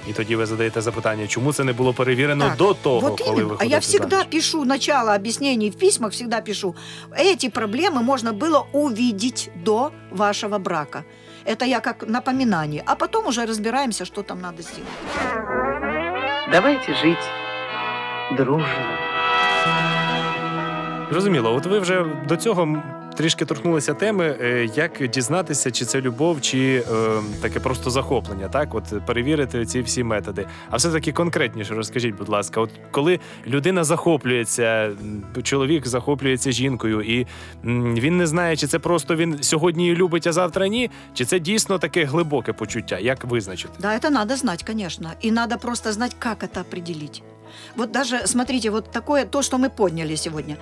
І 0.08 0.14
тоді 0.14 0.36
ви 0.36 0.46
задаєте 0.46 0.82
запитання, 0.82 1.28
чому 1.28 1.54
це 1.54 1.64
не 1.64 1.74
було 1.74 1.94
перевірено 1.94 2.46
Так, 2.46 2.58
до 2.58 2.74
того, 2.74 3.00
вот 3.10 3.22
коли 3.22 3.32
именно. 3.32 3.48
ви 3.50 3.56
А 3.60 3.64
я 3.66 3.80
всегда 3.80 4.24
пишу 4.24 4.66
начало 4.66 5.12
объяснений 5.12 5.70
в 5.70 5.76
письмах, 5.76 6.12
всегда 6.12 6.42
пишу. 6.42 6.76
Эти 7.12 7.50
проблемы 7.50 8.02
можно 8.02 8.34
было 8.34 8.66
увидеть 8.74 9.50
до 9.66 9.92
вашего 10.12 10.58
брака. 10.60 11.04
Это 11.46 11.66
я 11.66 11.80
как 11.80 12.08
напоминание. 12.08 12.84
А 12.86 12.96
потом 12.96 13.28
уже 13.28 13.46
разбираемся, 13.46 14.06
что 14.06 14.24
там 14.24 14.42
надо 14.42 14.62
сделать. 14.62 14.90
Давайте 16.52 16.96
жить 16.96 17.30
дружно. 18.38 18.68
Зрозуміло, 21.12 21.54
от 21.56 21.66
ви 21.66 21.80
вже 21.80 22.06
до 22.28 22.36
цього 22.38 22.62
м, 22.64 22.84
трішки 23.16 23.46
торкнулися 23.46 23.94
теми, 23.94 24.36
е, 24.42 24.70
як 24.76 25.08
дізнатися, 25.10 25.72
чи 25.72 25.86
це 25.86 26.02
любов, 26.02 26.42
чи 26.42 26.84
е, 26.92 27.22
таке 27.42 27.60
просто 27.60 27.90
захоплення, 27.90 28.48
так? 28.48 28.76
От 28.76 29.06
перевірити 29.06 29.66
ці 29.66 29.82
всі 29.82 30.04
методи. 30.04 30.48
А 30.70 30.78
все-таки 30.78 31.12
конкретніше 31.12 31.74
розкажіть, 31.74 32.16
будь 32.16 32.30
ласка, 32.30 32.62
от 32.62 32.70
коли 32.92 33.20
людина 33.48 33.84
захоплюється, 33.84 34.64
м, 34.64 35.24
чоловік 35.44 35.88
захоплюється 35.88 36.52
жінкою, 36.52 37.02
і 37.02 37.28
м, 37.66 37.96
він 37.96 38.18
не 38.18 38.28
знає, 38.28 38.56
чи 38.58 38.68
це 38.68 38.80
просто 38.80 39.16
він 39.16 39.44
сьогодні 39.44 39.84
її 39.84 39.96
любить, 39.96 40.28
а 40.28 40.32
завтра 40.34 40.68
ні, 40.68 40.90
чи 41.14 41.26
це 41.26 41.40
дійсно 41.40 41.80
таке 41.80 42.04
глибоке 42.06 42.54
почуття, 42.54 43.00
як 43.00 43.26
визначити? 43.26 43.74
Да, 43.80 43.98
это 43.98 44.10
надо 44.10 44.36
знать, 44.36 44.64
конечно. 44.64 45.12
И 45.26 45.32
надо 45.32 45.58
просто 45.58 45.92
знать, 45.94 46.16
как 46.20 46.44
это 46.44 46.62
определить. 46.62 47.24
Вот 47.76 47.92
даже, 47.92 48.28
смотрите, 48.28 48.70
вот 48.70 48.92
такое, 48.92 49.26
то, 49.26 49.42
что 49.42 49.58
мы 49.58 49.70
подняли 49.70 50.16
сегодня. 50.16 50.56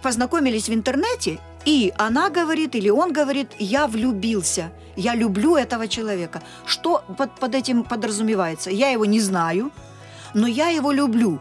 Познакомились 0.00 0.68
в 0.68 0.74
интернете, 0.74 1.38
и 1.64 1.92
она 1.98 2.30
говорит, 2.30 2.74
или 2.74 2.88
он 2.88 3.12
говорит, 3.12 3.48
я 3.58 3.86
влюбился, 3.86 4.72
я 4.96 5.14
люблю 5.14 5.56
этого 5.56 5.86
человека. 5.86 6.42
Что 6.66 7.04
под, 7.18 7.38
под 7.38 7.54
этим 7.54 7.84
подразумевается? 7.84 8.70
Я 8.70 8.88
его 8.90 9.04
не 9.04 9.20
знаю, 9.20 9.70
но 10.34 10.46
я 10.46 10.68
его 10.68 10.92
люблю. 10.92 11.40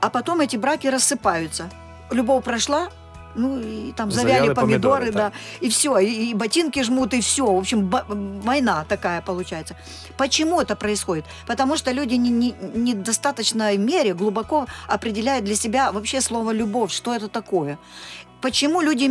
А 0.00 0.10
потом 0.10 0.40
эти 0.40 0.56
браки 0.56 0.88
рассыпаются. 0.88 1.70
Любовь 2.10 2.44
прошла, 2.44 2.88
ну 3.34 3.58
и 3.58 3.92
там 3.92 4.10
завяли, 4.10 4.38
Завяли 4.38 4.54
помидоры, 4.54 5.06
помидоры, 5.06 5.12
да, 5.12 5.32
и 5.60 5.68
все, 5.68 5.98
и, 5.98 6.30
и 6.30 6.34
ботинки 6.34 6.82
жмут, 6.82 7.14
и 7.14 7.20
все. 7.20 7.44
В 7.44 7.58
общем, 7.58 7.90
война 8.42 8.84
такая 8.88 9.20
получается. 9.22 9.76
Почему 10.16 10.60
это 10.60 10.76
происходит? 10.76 11.24
Потому 11.46 11.76
что 11.76 11.92
люди 11.92 12.14
не, 12.14 12.30
не, 12.30 12.54
не 12.74 12.94
в 12.94 13.02
достаточной 13.02 13.76
мере 13.76 14.14
глубоко 14.14 14.66
определяют 14.88 15.44
для 15.44 15.54
себя 15.54 15.92
вообще 15.92 16.20
слово 16.20 16.52
любовь, 16.52 16.92
что 16.92 17.14
это 17.14 17.28
такое. 17.28 17.78
Почему 18.44 18.82
люди 18.82 19.10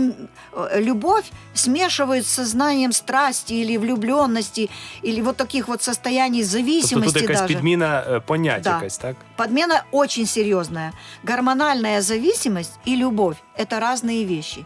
э, 0.54 0.80
любовь 0.80 1.26
смешивают 1.56 2.26
с 2.28 2.30
сознанием 2.30 2.91
страсти 2.91 3.54
или 3.54 3.78
влюбленности, 3.78 4.69
или 5.02 5.22
вот 5.22 5.38
таких 5.38 5.67
вот 5.67 5.82
состояний 5.82 6.41
Тобто 6.41 6.58
зависимости 6.58 7.13
тут 7.13 7.22
якась 7.22 7.41
даже? 7.41 7.54
підміна 7.54 8.04
е, 8.10 8.19
понять 8.19 8.62
Да. 8.62 8.76
якась, 8.76 8.98
так? 8.98 9.15
Подмена 9.36 9.84
очень 9.91 10.26
серьезная. 10.28 10.91
Гормональная 11.24 12.02
зависимость 12.02 12.80
и 12.88 12.96
любовь– 12.96 13.38
это 13.58 13.80
разные 13.80 14.24
вещи. 14.28 14.65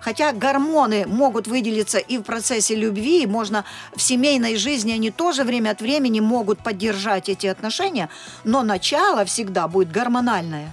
Хотя 0.00 0.32
гормоны 0.32 1.06
могут 1.06 1.46
выделиться 1.46 1.98
и 1.98 2.18
в 2.18 2.22
процессе 2.22 2.76
любви, 2.76 3.26
можно 3.26 3.64
в 3.96 4.02
семейной 4.02 4.56
жизни 4.56 4.92
они 4.92 5.10
тоже 5.10 5.44
время 5.44 5.70
от 5.70 5.80
времени 5.80 6.20
могут 6.20 6.58
поддержать 6.58 7.28
эти 7.30 7.46
отношения, 7.46 8.08
но 8.44 8.62
начало 8.62 9.24
всегда 9.24 9.66
будет 9.66 9.90
гормональное. 9.92 10.72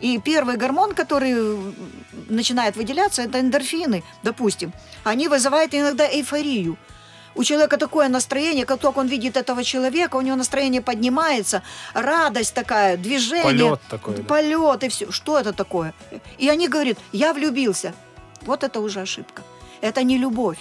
И 0.00 0.18
первый 0.18 0.56
гормон, 0.56 0.94
который 0.94 1.32
м, 1.32 1.74
начинает 2.28 2.76
выделяться, 2.76 3.22
это 3.22 3.40
эндорфины, 3.40 4.02
допустим. 4.22 4.72
Они 5.04 5.28
вызывают 5.28 5.74
иногда 5.74 6.06
эйфорию. 6.06 6.76
У 7.34 7.44
человека 7.44 7.76
такое 7.76 8.08
настроение, 8.08 8.64
как 8.64 8.80
только 8.80 8.98
он 8.98 9.08
видит 9.08 9.36
этого 9.36 9.62
человека, 9.62 10.16
у 10.16 10.22
него 10.22 10.36
настроение 10.36 10.80
поднимается, 10.80 11.62
радость 11.94 12.54
такая, 12.54 12.96
движение. 12.96 13.42
Польот 13.42 13.80
такой. 13.90 14.16
да. 14.16 14.22
Полет 14.22 14.84
и 14.84 14.88
все. 14.88 15.10
Что 15.12 15.38
это 15.38 15.52
такое? 15.52 15.92
И 16.38 16.48
они 16.48 16.68
говорят, 16.68 16.96
я 17.12 17.32
влюбился. 17.34 17.92
Вот 18.42 18.64
это 18.64 18.80
уже 18.80 19.00
ошибка. 19.00 19.42
Это 19.82 20.02
не 20.02 20.16
любовь. 20.18 20.58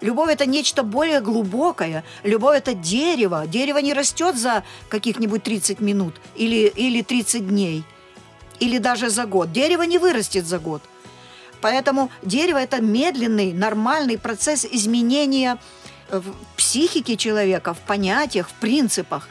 Любовь 0.00 0.30
это 0.30 0.46
нечто 0.46 0.82
более 0.82 1.20
глубокое. 1.20 2.04
Любовь 2.22 2.56
это 2.56 2.72
дерево. 2.72 3.46
Дерево 3.46 3.78
не 3.78 3.92
растет 3.92 4.36
за 4.38 4.62
каких-нибудь 4.88 5.42
30 5.42 5.80
минут 5.80 6.14
или, 6.36 6.68
или 6.76 7.02
30 7.02 7.48
дней. 7.48 7.84
Или 8.60 8.78
даже 8.78 9.10
за 9.10 9.26
год. 9.26 9.52
Дерево 9.52 9.82
не 9.82 9.98
вырастет 9.98 10.46
за 10.46 10.58
год. 10.58 10.82
Поэтому 11.60 12.10
дерево 12.22 12.58
это 12.58 12.80
медленный, 12.80 13.52
нормальный 13.52 14.18
процесс 14.18 14.64
изменения 14.64 15.58
в 16.10 16.34
психике 16.56 17.16
человека, 17.16 17.74
в 17.74 17.78
понятиях, 17.80 18.48
в 18.48 18.54
принципах. 18.54 19.28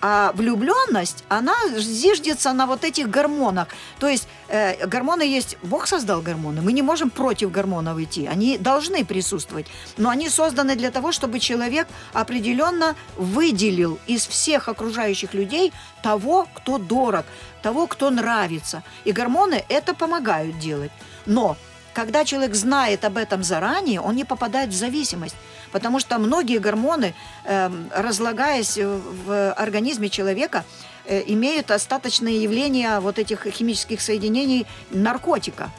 А 0.00 0.32
влюбленность, 0.34 1.24
она 1.28 1.54
зиждется 1.76 2.52
на 2.52 2.66
вот 2.66 2.84
этих 2.84 3.10
гормонах. 3.10 3.68
То 3.98 4.08
есть 4.08 4.28
э, 4.48 4.86
гормоны 4.86 5.22
есть, 5.22 5.56
Бог 5.62 5.88
создал 5.88 6.22
гормоны, 6.22 6.62
мы 6.62 6.72
не 6.72 6.82
можем 6.82 7.10
против 7.10 7.50
гормонов 7.50 7.98
идти, 7.98 8.26
они 8.26 8.58
должны 8.58 9.04
присутствовать. 9.04 9.66
Но 9.96 10.08
они 10.08 10.28
созданы 10.28 10.76
для 10.76 10.92
того, 10.92 11.10
чтобы 11.10 11.40
человек 11.40 11.88
определенно 12.12 12.94
выделил 13.16 13.98
из 14.06 14.26
всех 14.26 14.68
окружающих 14.68 15.34
людей 15.34 15.72
того, 16.02 16.46
кто 16.54 16.78
дорог, 16.78 17.26
того, 17.62 17.88
кто 17.88 18.10
нравится. 18.10 18.84
И 19.04 19.10
гормоны 19.10 19.64
это 19.68 19.94
помогают 19.94 20.60
делать. 20.60 20.92
Но 21.26 21.56
когда 21.92 22.24
человек 22.24 22.54
знает 22.54 23.04
об 23.04 23.16
этом 23.16 23.42
заранее, 23.42 24.00
он 24.00 24.14
не 24.14 24.24
попадает 24.24 24.70
в 24.70 24.76
зависимость. 24.76 25.34
Потому 25.72 26.00
что 26.00 26.18
многие 26.18 26.58
гормоны, 26.58 27.14
эм, 27.44 27.90
разлагаясь 27.94 28.78
э, 28.78 28.86
в 28.86 29.52
организме 29.52 30.08
человека, 30.08 30.64
э, 31.04 31.22
имеют 31.26 31.70
остаточные 31.70 32.42
явления 32.42 33.00
вот 33.00 33.18
этих 33.18 33.46
химических 33.46 34.00
соединений 34.00 34.66
наркотика. 34.90 35.70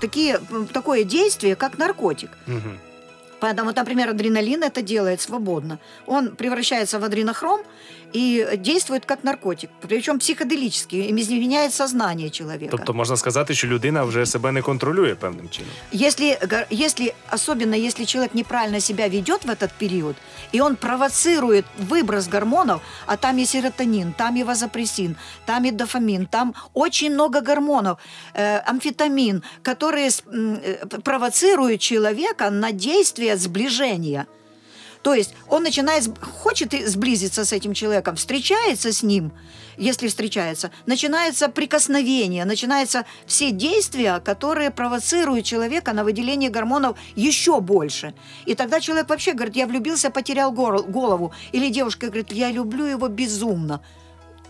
Такие, 0.00 0.40
такое 0.72 1.04
действие, 1.04 1.56
как 1.56 1.78
наркотик. 1.78 2.30
Мгм. 2.46 2.78
Поэтому, 3.44 3.72
например, 3.76 4.08
адреналин 4.08 4.62
это 4.62 4.80
делает 4.80 5.20
свободно. 5.20 5.78
Он 6.06 6.34
превращается 6.34 6.98
в 6.98 7.04
адренохром 7.04 7.60
и 8.14 8.46
действует 8.56 9.04
как 9.04 9.24
наркотик, 9.24 9.70
причем 9.80 10.18
психоделический, 10.18 11.08
им 11.08 11.16
изменяет 11.16 11.74
сознание 11.74 12.30
человека. 12.30 12.70
Тобто 12.70 12.94
можна 12.94 13.16
сказати, 13.16 13.54
що 13.54 13.66
людина 13.66 14.04
вже 14.04 14.26
себе 14.26 14.52
не 14.52 14.62
контролює 14.62 15.14
певним 15.14 15.48
чином. 15.48 15.70
Если, 15.92 16.38
если, 16.70 17.12
особенно 17.32 17.76
если 17.76 18.04
человек 18.04 18.34
неправильно 18.34 18.80
себя 18.80 19.08
ведет 19.08 19.44
в 19.44 19.50
этот 19.50 19.70
период, 19.78 20.16
и 20.52 20.60
он 20.60 20.76
провоцирует 20.76 21.64
выброс 21.90 22.28
гормонов, 22.28 22.80
а 23.06 23.16
там 23.16 23.38
и 23.38 23.46
серотонин, 23.46 24.12
там 24.12 24.36
и 24.36 24.44
вазопрессин, 24.44 25.16
там 25.46 25.64
и 25.64 25.70
дофамин, 25.70 26.26
там 26.26 26.54
очень 26.74 27.12
много 27.12 27.40
гормонов, 27.40 27.98
э, 28.34 28.58
амфетамин, 28.58 29.42
которые 29.62 30.08
э, 30.08 30.86
провоцируют 31.04 31.80
человека 31.80 32.50
на 32.50 32.72
действие 32.72 33.33
сближения. 33.40 34.26
То 35.02 35.12
есть 35.12 35.34
он 35.48 35.62
начинает, 35.62 36.04
хочет 36.42 36.72
сблизиться 36.88 37.44
с 37.44 37.52
этим 37.52 37.74
человеком, 37.74 38.16
встречается 38.16 38.90
с 38.90 39.02
ним, 39.02 39.32
если 39.76 40.08
встречается, 40.08 40.70
начинается 40.86 41.48
прикосновение, 41.48 42.46
начинаются 42.46 43.04
все 43.26 43.50
действия, 43.50 44.20
которые 44.20 44.70
провоцируют 44.70 45.44
человека 45.44 45.92
на 45.92 46.04
выделение 46.04 46.48
гормонов 46.48 46.96
еще 47.16 47.60
больше. 47.60 48.14
И 48.46 48.54
тогда 48.54 48.80
человек 48.80 49.10
вообще 49.10 49.34
говорит, 49.34 49.56
я 49.56 49.66
влюбился, 49.66 50.10
потерял 50.10 50.52
голову. 50.52 51.32
Или 51.52 51.68
девушка 51.68 52.06
говорит, 52.06 52.32
я 52.32 52.50
люблю 52.50 52.86
его 52.86 53.08
безумно. 53.08 53.82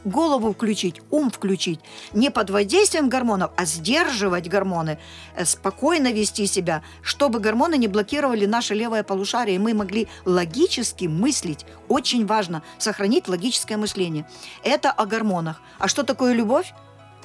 Голову 0.05 0.53
включить, 0.53 1.01
ум 1.11 1.31
включить. 1.31 1.81
Не 2.13 2.31
под 2.31 2.51
воздействием 2.51 3.09
гормонов, 3.09 3.53
а 3.57 3.65
сдерживать 3.65 4.49
гормоны, 4.49 4.99
э, 5.35 5.45
спокойно 5.45 6.13
вести 6.13 6.47
себя, 6.47 6.83
чтобы 7.03 7.41
гормоны 7.41 7.79
не 7.79 7.89
блокировали 7.89 8.45
наше 8.45 8.75
левое 8.75 9.03
полушарие, 9.03 9.57
и 9.57 9.59
мы 9.59 9.73
могли 9.73 10.09
логически 10.27 11.07
мыслить. 11.07 11.65
Очень 11.89 12.27
важно 12.27 12.63
сохранить 12.79 13.29
логическое 13.29 13.79
мышление. 13.79 14.29
Это 14.63 14.91
о 14.91 15.07
гормонах. 15.07 15.63
А 15.79 15.89
что 15.89 16.03
такое 16.03 16.35
любовь? 16.35 16.75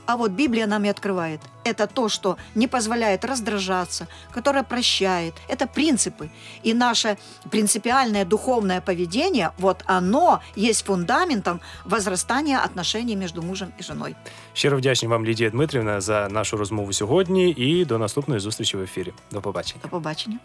А 0.08 0.16
вот 0.16 0.32
Библия 0.32 0.66
нам 0.66 0.84
и 0.84 0.88
открывает. 0.88 1.40
Это 1.64 1.86
то, 1.86 2.08
что 2.08 2.36
не 2.54 2.68
позволяет 2.68 3.24
раздражаться, 3.24 4.06
которое 4.32 4.62
прощает. 4.62 5.34
Это 5.48 5.66
принципы. 5.66 6.28
И 6.62 6.74
наше 6.74 7.16
принципиальное 7.50 8.24
духовное 8.24 8.80
поведение, 8.80 9.50
вот 9.58 9.82
оно 9.86 10.40
есть 10.56 10.84
фундаментом 10.84 11.60
возрастания 11.84 12.58
отношений 12.58 13.16
между 13.16 13.42
мужем 13.42 13.72
и 13.80 13.82
женой. 13.82 14.14
Щиро 14.54 14.76
вдячні 14.76 15.08
вам, 15.08 15.24
Лідія 15.24 15.50
Дмитрівна, 15.50 16.00
за 16.00 16.28
нашу 16.28 16.56
розмову 16.56 16.92
сьогодні 16.92 17.50
і 17.50 17.84
до 17.84 17.98
наступної 17.98 18.40
зустрічі 18.40 18.76
в 18.76 18.80
ефірі. 18.80 19.12
До 19.32 19.40
побачення. 19.40 19.80
До 19.82 19.88
побачення. 19.88 20.38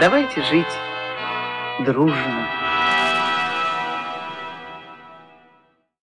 Давайте 0.00 0.42
жить 0.44 0.78
дружно. 1.84 2.65